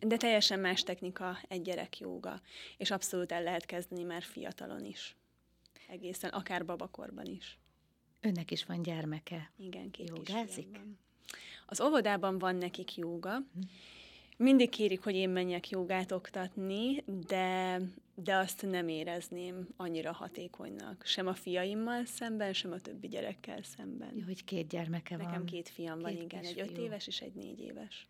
de 0.00 0.16
teljesen 0.16 0.60
más 0.60 0.82
technika 0.82 1.38
egy 1.48 1.62
gyerek 1.62 1.98
jóga, 1.98 2.40
és 2.76 2.90
abszolút 2.90 3.32
el 3.32 3.42
lehet 3.42 3.66
kezdeni 3.66 4.02
már 4.02 4.22
fiatalon 4.22 4.84
is. 4.84 5.16
Egészen, 5.88 6.30
akár 6.30 6.64
babakorban 6.64 7.26
is. 7.26 7.58
Önnek 8.20 8.50
is 8.50 8.64
van 8.64 8.82
gyermeke. 8.82 9.52
Igen, 9.56 9.90
két 9.90 10.08
Jogázik? 10.08 10.68
Van. 10.72 10.98
Az 11.66 11.80
óvodában 11.80 12.38
van 12.38 12.56
nekik 12.56 12.96
jóga. 12.96 13.42
Mindig 14.36 14.68
kérik, 14.68 15.02
hogy 15.02 15.14
én 15.14 15.28
menjek 15.28 15.70
jogát 15.70 16.12
oktatni, 16.12 17.04
de, 17.26 17.80
de 18.14 18.36
azt 18.36 18.66
nem 18.70 18.88
érezném 18.88 19.68
annyira 19.76 20.12
hatékonynak. 20.12 21.02
Sem 21.04 21.26
a 21.26 21.34
fiaimmal 21.34 22.04
szemben, 22.04 22.52
sem 22.52 22.72
a 22.72 22.80
többi 22.80 23.08
gyerekkel 23.08 23.62
szemben. 23.62 24.12
Jó, 24.16 24.24
hogy 24.24 24.44
két 24.44 24.68
gyermeke 24.68 25.16
Nekem 25.16 25.18
van. 25.18 25.26
Nekem 25.26 25.44
két 25.44 25.68
fiam 25.68 25.94
két 25.94 26.02
van, 26.02 26.22
igen, 26.22 26.44
egy 26.44 26.60
öt 26.60 26.78
éves 26.78 27.06
és 27.06 27.20
egy 27.20 27.34
négy 27.34 27.60
éves. 27.60 28.08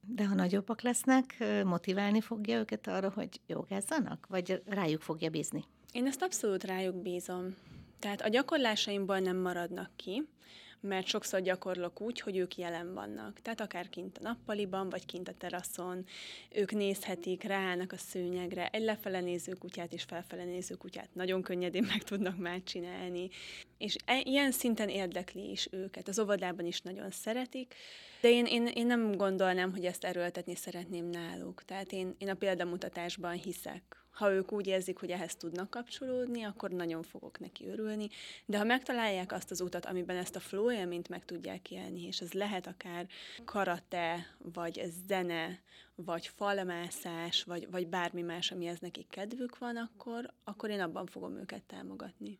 De 0.00 0.26
ha 0.26 0.34
nagyobbak 0.34 0.82
lesznek, 0.82 1.44
motiválni 1.64 2.20
fogja 2.20 2.58
őket 2.58 2.86
arra, 2.86 3.10
hogy 3.10 3.40
jogázzanak? 3.46 4.26
Vagy 4.28 4.62
rájuk 4.66 5.02
fogja 5.02 5.30
bízni? 5.30 5.64
Én 5.92 6.06
ezt 6.06 6.22
abszolút 6.22 6.64
rájuk 6.64 7.02
bízom. 7.02 7.56
Tehát 7.98 8.20
a 8.20 8.28
gyakorlásaimból 8.28 9.18
nem 9.18 9.36
maradnak 9.36 9.90
ki 9.96 10.28
mert 10.80 11.06
sokszor 11.06 11.40
gyakorlok 11.40 12.00
úgy, 12.00 12.20
hogy 12.20 12.36
ők 12.36 12.56
jelen 12.56 12.94
vannak. 12.94 13.40
Tehát 13.42 13.60
akár 13.60 13.88
kint 13.88 14.18
a 14.18 14.22
nappaliban, 14.22 14.88
vagy 14.88 15.06
kint 15.06 15.28
a 15.28 15.34
teraszon, 15.38 16.06
ők 16.50 16.72
nézhetik, 16.72 17.42
ráállnak 17.42 17.92
a 17.92 17.96
szőnyegre, 17.96 18.68
egy 18.68 18.82
lefele 18.82 19.20
néző 19.20 19.52
kutyát 19.52 19.92
és 19.92 20.02
felfele 20.02 20.44
néző 20.44 20.74
kutyát 20.74 21.08
nagyon 21.12 21.42
könnyedén 21.42 21.84
meg 21.88 22.02
tudnak 22.02 22.38
már 22.38 22.62
csinálni. 22.62 23.28
És 23.78 23.96
e, 24.04 24.20
ilyen 24.24 24.52
szinten 24.52 24.88
érdekli 24.88 25.50
is 25.50 25.68
őket. 25.70 26.08
Az 26.08 26.18
óvodában 26.18 26.66
is 26.66 26.80
nagyon 26.80 27.10
szeretik, 27.10 27.74
de 28.20 28.30
én, 28.30 28.44
én, 28.44 28.66
én 28.66 28.86
nem 28.86 29.12
gondolnám, 29.12 29.72
hogy 29.72 29.84
ezt 29.84 30.04
erőltetni 30.04 30.54
szeretném 30.54 31.04
náluk. 31.04 31.64
Tehát 31.64 31.92
én, 31.92 32.14
én 32.18 32.28
a 32.28 32.34
példamutatásban 32.34 33.32
hiszek 33.32 34.07
ha 34.18 34.32
ők 34.32 34.52
úgy 34.52 34.66
érzik, 34.66 34.98
hogy 34.98 35.10
ehhez 35.10 35.36
tudnak 35.36 35.70
kapcsolódni, 35.70 36.42
akkor 36.42 36.70
nagyon 36.70 37.02
fogok 37.02 37.38
neki 37.38 37.68
örülni, 37.68 38.08
de 38.46 38.58
ha 38.58 38.64
megtalálják 38.64 39.32
azt 39.32 39.50
az 39.50 39.60
utat, 39.60 39.86
amiben 39.86 40.16
ezt 40.16 40.36
a 40.36 40.40
flow 40.40 40.72
élményt 40.72 41.08
meg 41.08 41.24
tudják 41.24 41.70
élni, 41.70 42.06
és 42.06 42.20
ez 42.20 42.32
lehet 42.32 42.66
akár 42.66 43.06
karate, 43.44 44.36
vagy 44.38 44.82
zene, 45.06 45.60
vagy 45.94 46.26
falmászás, 46.26 47.44
vagy, 47.44 47.70
vagy 47.70 47.86
bármi 47.86 48.22
más, 48.22 48.50
amihez 48.50 48.78
nekik 48.78 49.08
kedvük 49.08 49.58
van, 49.58 49.76
akkor, 49.76 50.34
akkor 50.44 50.70
én 50.70 50.80
abban 50.80 51.06
fogom 51.06 51.36
őket 51.36 51.62
támogatni. 51.62 52.38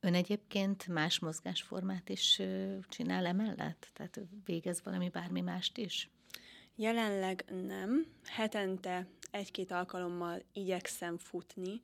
Ön 0.00 0.14
egyébként 0.14 0.86
más 0.86 1.18
mozgásformát 1.18 2.08
is 2.08 2.42
csinál 2.88 3.26
emellett? 3.26 3.90
Tehát 3.92 4.20
végez 4.44 4.82
valami 4.82 5.08
bármi 5.08 5.40
mást 5.40 5.78
is? 5.78 6.10
Jelenleg 6.80 7.44
nem. 7.66 8.06
Hetente 8.24 9.06
egy-két 9.30 9.70
alkalommal 9.70 10.42
igyekszem 10.52 11.18
futni, 11.18 11.82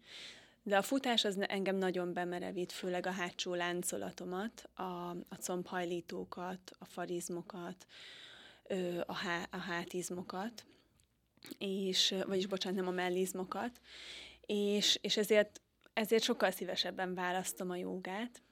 de 0.62 0.76
a 0.76 0.82
futás 0.82 1.24
az 1.24 1.38
engem 1.40 1.76
nagyon 1.76 2.12
bemerevít, 2.12 2.72
főleg 2.72 3.06
a 3.06 3.10
hátsó 3.10 3.54
láncolatomat, 3.54 4.68
a, 4.74 4.82
a 5.10 5.36
combhajlítókat, 5.40 6.76
a 6.78 6.84
farizmokat, 6.84 7.86
a, 9.06 9.14
há, 9.14 9.46
a 9.50 9.56
hátizmokat, 9.56 10.64
és, 11.58 12.14
vagyis 12.26 12.46
bocsánat, 12.46 12.78
nem 12.78 12.88
a 12.88 12.94
mellizmokat, 12.94 13.80
és, 14.46 14.98
és 15.00 15.16
ezért, 15.16 15.60
ezért 15.92 16.22
sokkal 16.22 16.50
szívesebben 16.50 17.14
választom 17.14 17.70
a 17.70 17.76
jogát 17.76 18.42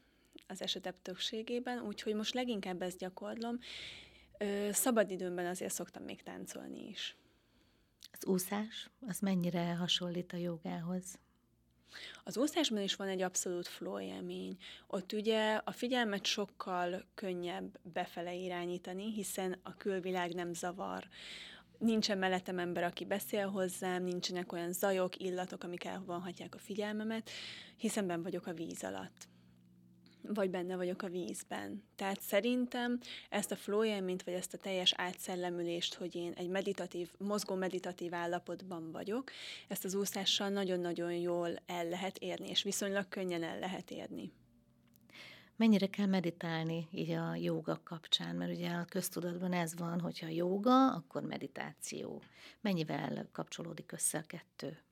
az 0.46 0.62
esetek 0.62 1.02
többségében, 1.02 1.80
úgyhogy 1.86 2.14
most 2.14 2.34
leginkább 2.34 2.82
ezt 2.82 2.98
gyakorlom. 2.98 3.58
Szabadidőmben 4.70 5.46
azért 5.46 5.72
szoktam 5.72 6.02
még 6.02 6.22
táncolni 6.22 6.88
is. 6.88 7.16
Az 8.12 8.26
úszás, 8.26 8.90
az 9.06 9.18
mennyire 9.18 9.74
hasonlít 9.74 10.32
a 10.32 10.36
jogához? 10.36 11.18
Az 12.24 12.36
úszásban 12.36 12.82
is 12.82 12.94
van 12.94 13.08
egy 13.08 13.22
abszolút 13.22 13.68
flow 13.68 14.00
élmény. 14.00 14.56
Ott 14.86 15.12
ugye 15.12 15.60
a 15.64 15.72
figyelmet 15.72 16.24
sokkal 16.24 17.04
könnyebb 17.14 17.78
befele 17.82 18.34
irányítani, 18.34 19.12
hiszen 19.12 19.58
a 19.62 19.76
külvilág 19.76 20.34
nem 20.34 20.54
zavar. 20.54 21.08
Nincsen 21.78 22.18
mellettem 22.18 22.58
ember, 22.58 22.82
aki 22.84 23.04
beszél 23.04 23.48
hozzám, 23.48 24.02
nincsenek 24.02 24.52
olyan 24.52 24.72
zajok, 24.72 25.16
illatok, 25.16 25.64
amik 25.64 25.84
elvonhatják 25.84 26.54
a 26.54 26.58
figyelmemet, 26.58 27.30
hiszen 27.76 28.06
ben 28.06 28.22
vagyok 28.22 28.46
a 28.46 28.52
víz 28.52 28.84
alatt 28.84 29.30
vagy 30.22 30.50
benne 30.50 30.76
vagyok 30.76 31.02
a 31.02 31.08
vízben. 31.08 31.82
Tehát 31.96 32.20
szerintem 32.20 33.00
ezt 33.30 33.50
a 33.50 33.56
flow 33.56 33.84
élményt, 33.84 34.22
vagy 34.22 34.34
ezt 34.34 34.54
a 34.54 34.58
teljes 34.58 34.92
átszellemülést, 34.96 35.94
hogy 35.94 36.14
én 36.14 36.32
egy 36.32 36.48
meditatív, 36.48 37.10
mozgó 37.18 37.54
meditatív 37.54 38.14
állapotban 38.14 38.90
vagyok, 38.90 39.30
ezt 39.68 39.84
az 39.84 39.94
úszással 39.94 40.48
nagyon-nagyon 40.48 41.12
jól 41.12 41.50
el 41.66 41.88
lehet 41.88 42.18
érni, 42.18 42.48
és 42.48 42.62
viszonylag 42.62 43.08
könnyen 43.08 43.42
el 43.42 43.58
lehet 43.58 43.90
érni. 43.90 44.32
Mennyire 45.56 45.86
kell 45.86 46.06
meditálni 46.06 46.88
így 46.90 47.10
a 47.10 47.34
jóga 47.34 47.80
kapcsán? 47.84 48.36
Mert 48.36 48.52
ugye 48.52 48.70
a 48.70 48.84
köztudatban 48.84 49.52
ez 49.52 49.76
van, 49.76 50.00
hogyha 50.00 50.28
jóga, 50.28 50.92
akkor 50.92 51.22
meditáció. 51.22 52.22
Mennyivel 52.60 53.28
kapcsolódik 53.32 53.92
össze 53.92 54.18
a 54.18 54.22
kettő? 54.26 54.82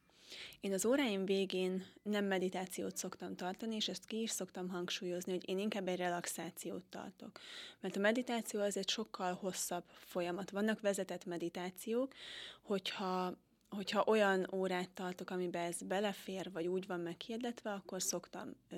Én 0.61 0.73
az 0.73 0.85
óráim 0.85 1.25
végén 1.25 1.87
nem 2.03 2.25
meditációt 2.25 2.97
szoktam 2.97 3.37
tartani, 3.37 3.75
és 3.75 3.89
ezt 3.89 4.05
ki 4.05 4.21
is 4.21 4.31
szoktam 4.31 4.69
hangsúlyozni, 4.69 5.33
hogy 5.33 5.49
én 5.49 5.59
inkább 5.59 5.89
egy 5.89 5.99
relaxációt 5.99 6.83
tartok. 6.83 7.41
Mert 7.81 7.97
a 7.97 8.01
meditáció 8.01 8.61
az 8.61 8.77
egy 8.77 8.89
sokkal 8.89 9.35
hosszabb 9.35 9.85
folyamat. 9.89 10.51
Vannak 10.51 10.81
vezetett 10.81 11.25
meditációk, 11.25 12.15
hogyha 12.63 13.39
hogyha 13.71 14.05
olyan 14.07 14.47
órát 14.53 14.91
tartok, 14.91 15.31
amiben 15.31 15.63
ez 15.63 15.83
belefér, 15.83 16.51
vagy 16.53 16.67
úgy 16.67 16.87
van 16.87 17.01
meghirdetve, 17.01 17.73
akkor 17.73 18.03
szoktam 18.03 18.55
ö, 18.71 18.77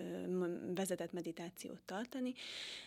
vezetett 0.75 1.13
meditációt 1.13 1.81
tartani, 1.85 2.35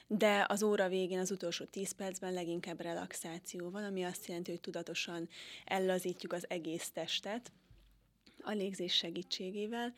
de 0.07 0.45
az 0.49 0.63
óra 0.63 0.87
végén, 0.87 1.19
az 1.19 1.31
utolsó 1.31 1.65
10 1.65 1.91
percben 1.91 2.33
leginkább 2.33 2.81
relaxáció 2.81 3.69
van, 3.69 3.83
ami 3.83 4.03
azt 4.03 4.27
jelenti, 4.27 4.51
hogy 4.51 4.59
tudatosan 4.59 5.29
ellazítjuk 5.65 6.33
az 6.33 6.45
egész 6.49 6.89
testet, 6.89 7.51
a 8.45 8.51
légzés 8.51 8.93
segítségével. 8.93 9.93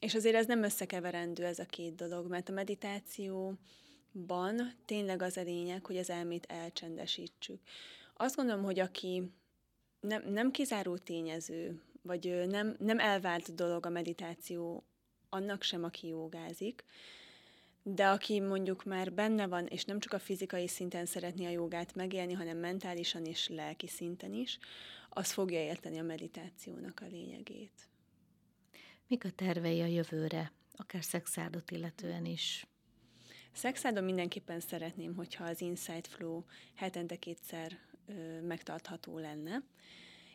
És 0.00 0.14
azért 0.14 0.34
ez 0.34 0.46
nem 0.46 0.62
összekeverendő 0.62 1.44
ez 1.44 1.58
a 1.58 1.64
két 1.64 1.94
dolog, 1.94 2.28
mert 2.28 2.48
a 2.48 2.52
meditációban 2.52 3.56
tényleg 4.84 5.22
az 5.22 5.36
a 5.36 5.42
lényeg, 5.42 5.86
hogy 5.86 5.96
az 5.96 6.10
elmét 6.10 6.46
elcsendesítsük. 6.48 7.60
Azt 8.16 8.36
gondolom, 8.36 8.64
hogy 8.64 8.78
aki 8.78 9.32
nem, 10.00 10.22
nem 10.28 10.50
kizáró 10.50 10.96
tényező, 10.96 11.82
vagy 12.02 12.46
nem, 12.48 12.76
nem 12.78 12.98
elvált 12.98 13.54
dolog 13.54 13.86
a 13.86 13.90
meditáció 13.90 14.84
annak 15.28 15.62
sem, 15.62 15.84
aki 15.84 16.06
jogázik, 16.06 16.84
de 17.82 18.08
aki 18.08 18.40
mondjuk 18.40 18.84
már 18.84 19.12
benne 19.12 19.46
van, 19.46 19.66
és 19.66 19.84
nem 19.84 19.98
csak 19.98 20.12
a 20.12 20.18
fizikai 20.18 20.68
szinten 20.68 21.06
szeretné 21.06 21.46
a 21.46 21.50
jogát 21.50 21.94
megélni, 21.94 22.32
hanem 22.32 22.56
mentálisan 22.56 23.24
és 23.24 23.48
lelki 23.48 23.88
szinten 23.88 24.32
is, 24.32 24.58
az 25.14 25.32
fogja 25.32 25.60
érteni 25.60 25.98
a 25.98 26.02
meditációnak 26.02 27.00
a 27.00 27.06
lényegét. 27.10 27.88
Mik 29.06 29.24
a 29.24 29.30
tervei 29.30 29.80
a 29.80 29.86
jövőre, 29.86 30.52
akár 30.76 31.04
szexárdot 31.04 31.70
illetően 31.70 32.24
is? 32.24 32.66
Szexádon 33.52 34.04
mindenképpen 34.04 34.60
szeretném, 34.60 35.14
hogyha 35.14 35.44
az 35.44 35.60
Insight 35.60 36.06
Flow 36.06 36.42
hetente 36.74 37.16
kétszer 37.16 37.78
ö, 38.06 38.40
megtartható 38.40 39.18
lenne, 39.18 39.62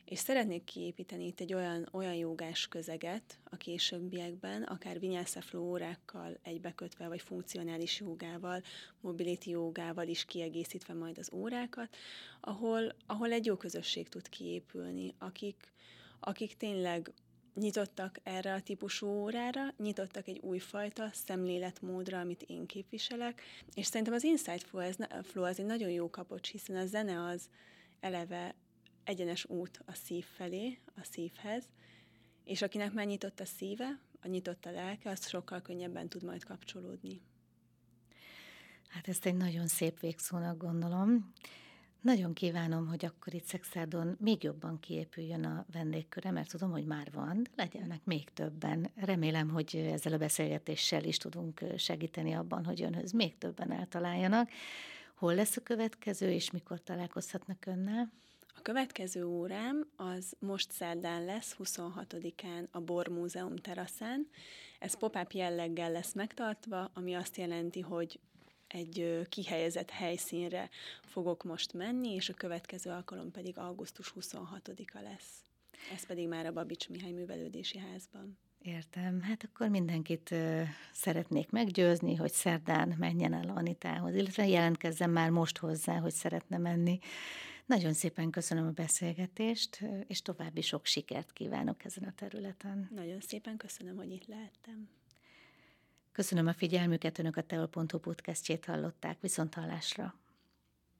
és 0.09 0.19
szeretnék 0.19 0.63
kiépíteni 0.63 1.25
itt 1.25 1.39
egy 1.39 1.53
olyan, 1.53 1.89
olyan 1.91 2.13
jogás 2.13 2.67
közeget 2.67 3.39
a 3.43 3.55
későbbiekben, 3.57 4.63
akár 4.63 4.99
vinyasa 4.99 5.41
flow 5.41 5.63
órákkal 5.63 6.37
egybekötve, 6.41 7.07
vagy 7.07 7.21
funkcionális 7.21 7.99
jogával, 7.99 8.61
mobility 9.01 9.49
jogával 9.49 10.07
is 10.07 10.25
kiegészítve 10.25 10.93
majd 10.93 11.17
az 11.17 11.29
órákat, 11.33 11.95
ahol, 12.41 12.95
ahol 13.05 13.31
egy 13.31 13.45
jó 13.45 13.55
közösség 13.55 14.09
tud 14.09 14.29
kiépülni, 14.29 15.15
akik, 15.17 15.73
akik 16.19 16.57
tényleg 16.57 17.13
nyitottak 17.53 18.19
erre 18.23 18.53
a 18.53 18.61
típusú 18.61 19.07
órára, 19.07 19.73
nyitottak 19.77 20.27
egy 20.27 20.39
újfajta 20.39 21.09
szemléletmódra, 21.13 22.19
amit 22.19 22.43
én 22.43 22.65
képviselek, 22.65 23.41
és 23.73 23.85
szerintem 23.85 24.13
az 24.13 24.23
Insight 24.23 24.63
Flow, 24.63 24.81
ez, 24.81 24.95
flow 25.23 25.45
az 25.45 25.59
egy 25.59 25.65
nagyon 25.65 25.89
jó 25.89 26.09
kapocs, 26.09 26.51
hiszen 26.51 26.75
a 26.75 26.85
zene 26.85 27.25
az 27.25 27.49
eleve 27.99 28.55
egyenes 29.07 29.45
út 29.45 29.81
a 29.85 29.93
szív 29.93 30.25
felé, 30.25 30.79
a 30.95 31.03
szívhez, 31.03 31.63
és 32.43 32.61
akinek 32.61 32.93
már 32.93 33.05
nyitott 33.05 33.39
a 33.39 33.45
szíve, 33.45 33.99
a 34.21 34.27
nyitott 34.27 34.65
a 34.65 34.71
lelke, 34.71 35.09
az 35.09 35.27
sokkal 35.27 35.61
könnyebben 35.61 36.09
tud 36.09 36.23
majd 36.23 36.43
kapcsolódni. 36.43 37.21
Hát 38.87 39.07
ezt 39.07 39.25
egy 39.25 39.35
nagyon 39.35 39.67
szép 39.67 39.99
végszónak 39.99 40.57
gondolom. 40.57 41.33
Nagyon 42.01 42.33
kívánom, 42.33 42.87
hogy 42.87 43.05
akkor 43.05 43.33
itt 43.33 43.45
Szexádon 43.45 44.17
még 44.19 44.43
jobban 44.43 44.79
kiépüljön 44.79 45.45
a 45.45 45.65
vendégköre, 45.71 46.31
mert 46.31 46.49
tudom, 46.49 46.71
hogy 46.71 46.85
már 46.85 47.11
van, 47.11 47.43
de 47.43 47.49
legyenek 47.55 48.05
még 48.05 48.29
többen. 48.29 48.91
Remélem, 48.95 49.49
hogy 49.49 49.75
ezzel 49.75 50.13
a 50.13 50.17
beszélgetéssel 50.17 51.03
is 51.03 51.17
tudunk 51.17 51.63
segíteni 51.77 52.33
abban, 52.33 52.65
hogy 52.65 52.81
önhöz 52.81 53.11
még 53.11 53.37
többen 53.37 53.71
eltaláljanak. 53.71 54.49
Hol 55.15 55.35
lesz 55.35 55.57
a 55.57 55.61
következő, 55.61 56.31
és 56.31 56.51
mikor 56.51 56.83
találkozhatnak 56.83 57.65
önnel? 57.65 58.11
A 58.57 58.61
következő 58.61 59.25
órám 59.25 59.87
az 59.95 60.33
most 60.39 60.71
szerdán 60.71 61.25
lesz, 61.25 61.55
26-án 61.63 62.69
a 62.71 62.79
Bor 62.79 63.07
Múzeum 63.07 63.55
teraszán. 63.55 64.27
Ez 64.79 64.97
pop-up 64.97 65.31
jelleggel 65.31 65.91
lesz 65.91 66.13
megtartva, 66.13 66.91
ami 66.93 67.13
azt 67.13 67.37
jelenti, 67.37 67.79
hogy 67.79 68.19
egy 68.67 69.21
kihelyezett 69.29 69.89
helyszínre 69.89 70.69
fogok 71.01 71.43
most 71.43 71.73
menni, 71.73 72.13
és 72.13 72.29
a 72.29 72.33
következő 72.33 72.89
alkalom 72.89 73.31
pedig 73.31 73.57
augusztus 73.57 74.13
26-a 74.19 75.01
lesz. 75.01 75.43
Ez 75.93 76.05
pedig 76.05 76.27
már 76.27 76.45
a 76.45 76.53
Babics 76.53 76.89
Mihály 76.89 77.11
Művelődési 77.11 77.77
Házban. 77.77 78.37
Értem. 78.61 79.21
Hát 79.21 79.43
akkor 79.43 79.67
mindenkit 79.67 80.31
uh, 80.31 80.61
szeretnék 80.91 81.49
meggyőzni, 81.49 82.15
hogy 82.15 82.31
szerdán 82.31 82.95
menjen 82.97 83.33
el 83.33 83.49
Anitához, 83.55 84.15
illetve 84.15 84.47
jelentkezzen 84.47 85.09
már 85.09 85.29
most 85.29 85.57
hozzá, 85.57 85.97
hogy 85.97 86.13
szeretne 86.13 86.57
menni. 86.57 86.99
Nagyon 87.67 87.93
szépen 87.93 88.29
köszönöm 88.29 88.67
a 88.67 88.71
beszélgetést, 88.71 89.83
és 90.07 90.21
további 90.21 90.61
sok 90.61 90.85
sikert 90.85 91.33
kívánok 91.33 91.85
ezen 91.85 92.03
a 92.03 92.13
területen. 92.15 92.89
Nagyon 92.95 93.19
szépen 93.19 93.57
köszönöm, 93.57 93.97
hogy 93.97 94.11
itt 94.11 94.25
lehettem. 94.27 94.89
Köszönöm 96.11 96.47
a 96.47 96.53
figyelmüket, 96.53 97.19
Önök 97.19 97.37
a 97.37 97.41
Teol.hu 97.41 97.99
podcastjét 97.99 98.65
hallották, 98.65 99.21
viszont 99.21 99.53
hallásra. 99.53 100.15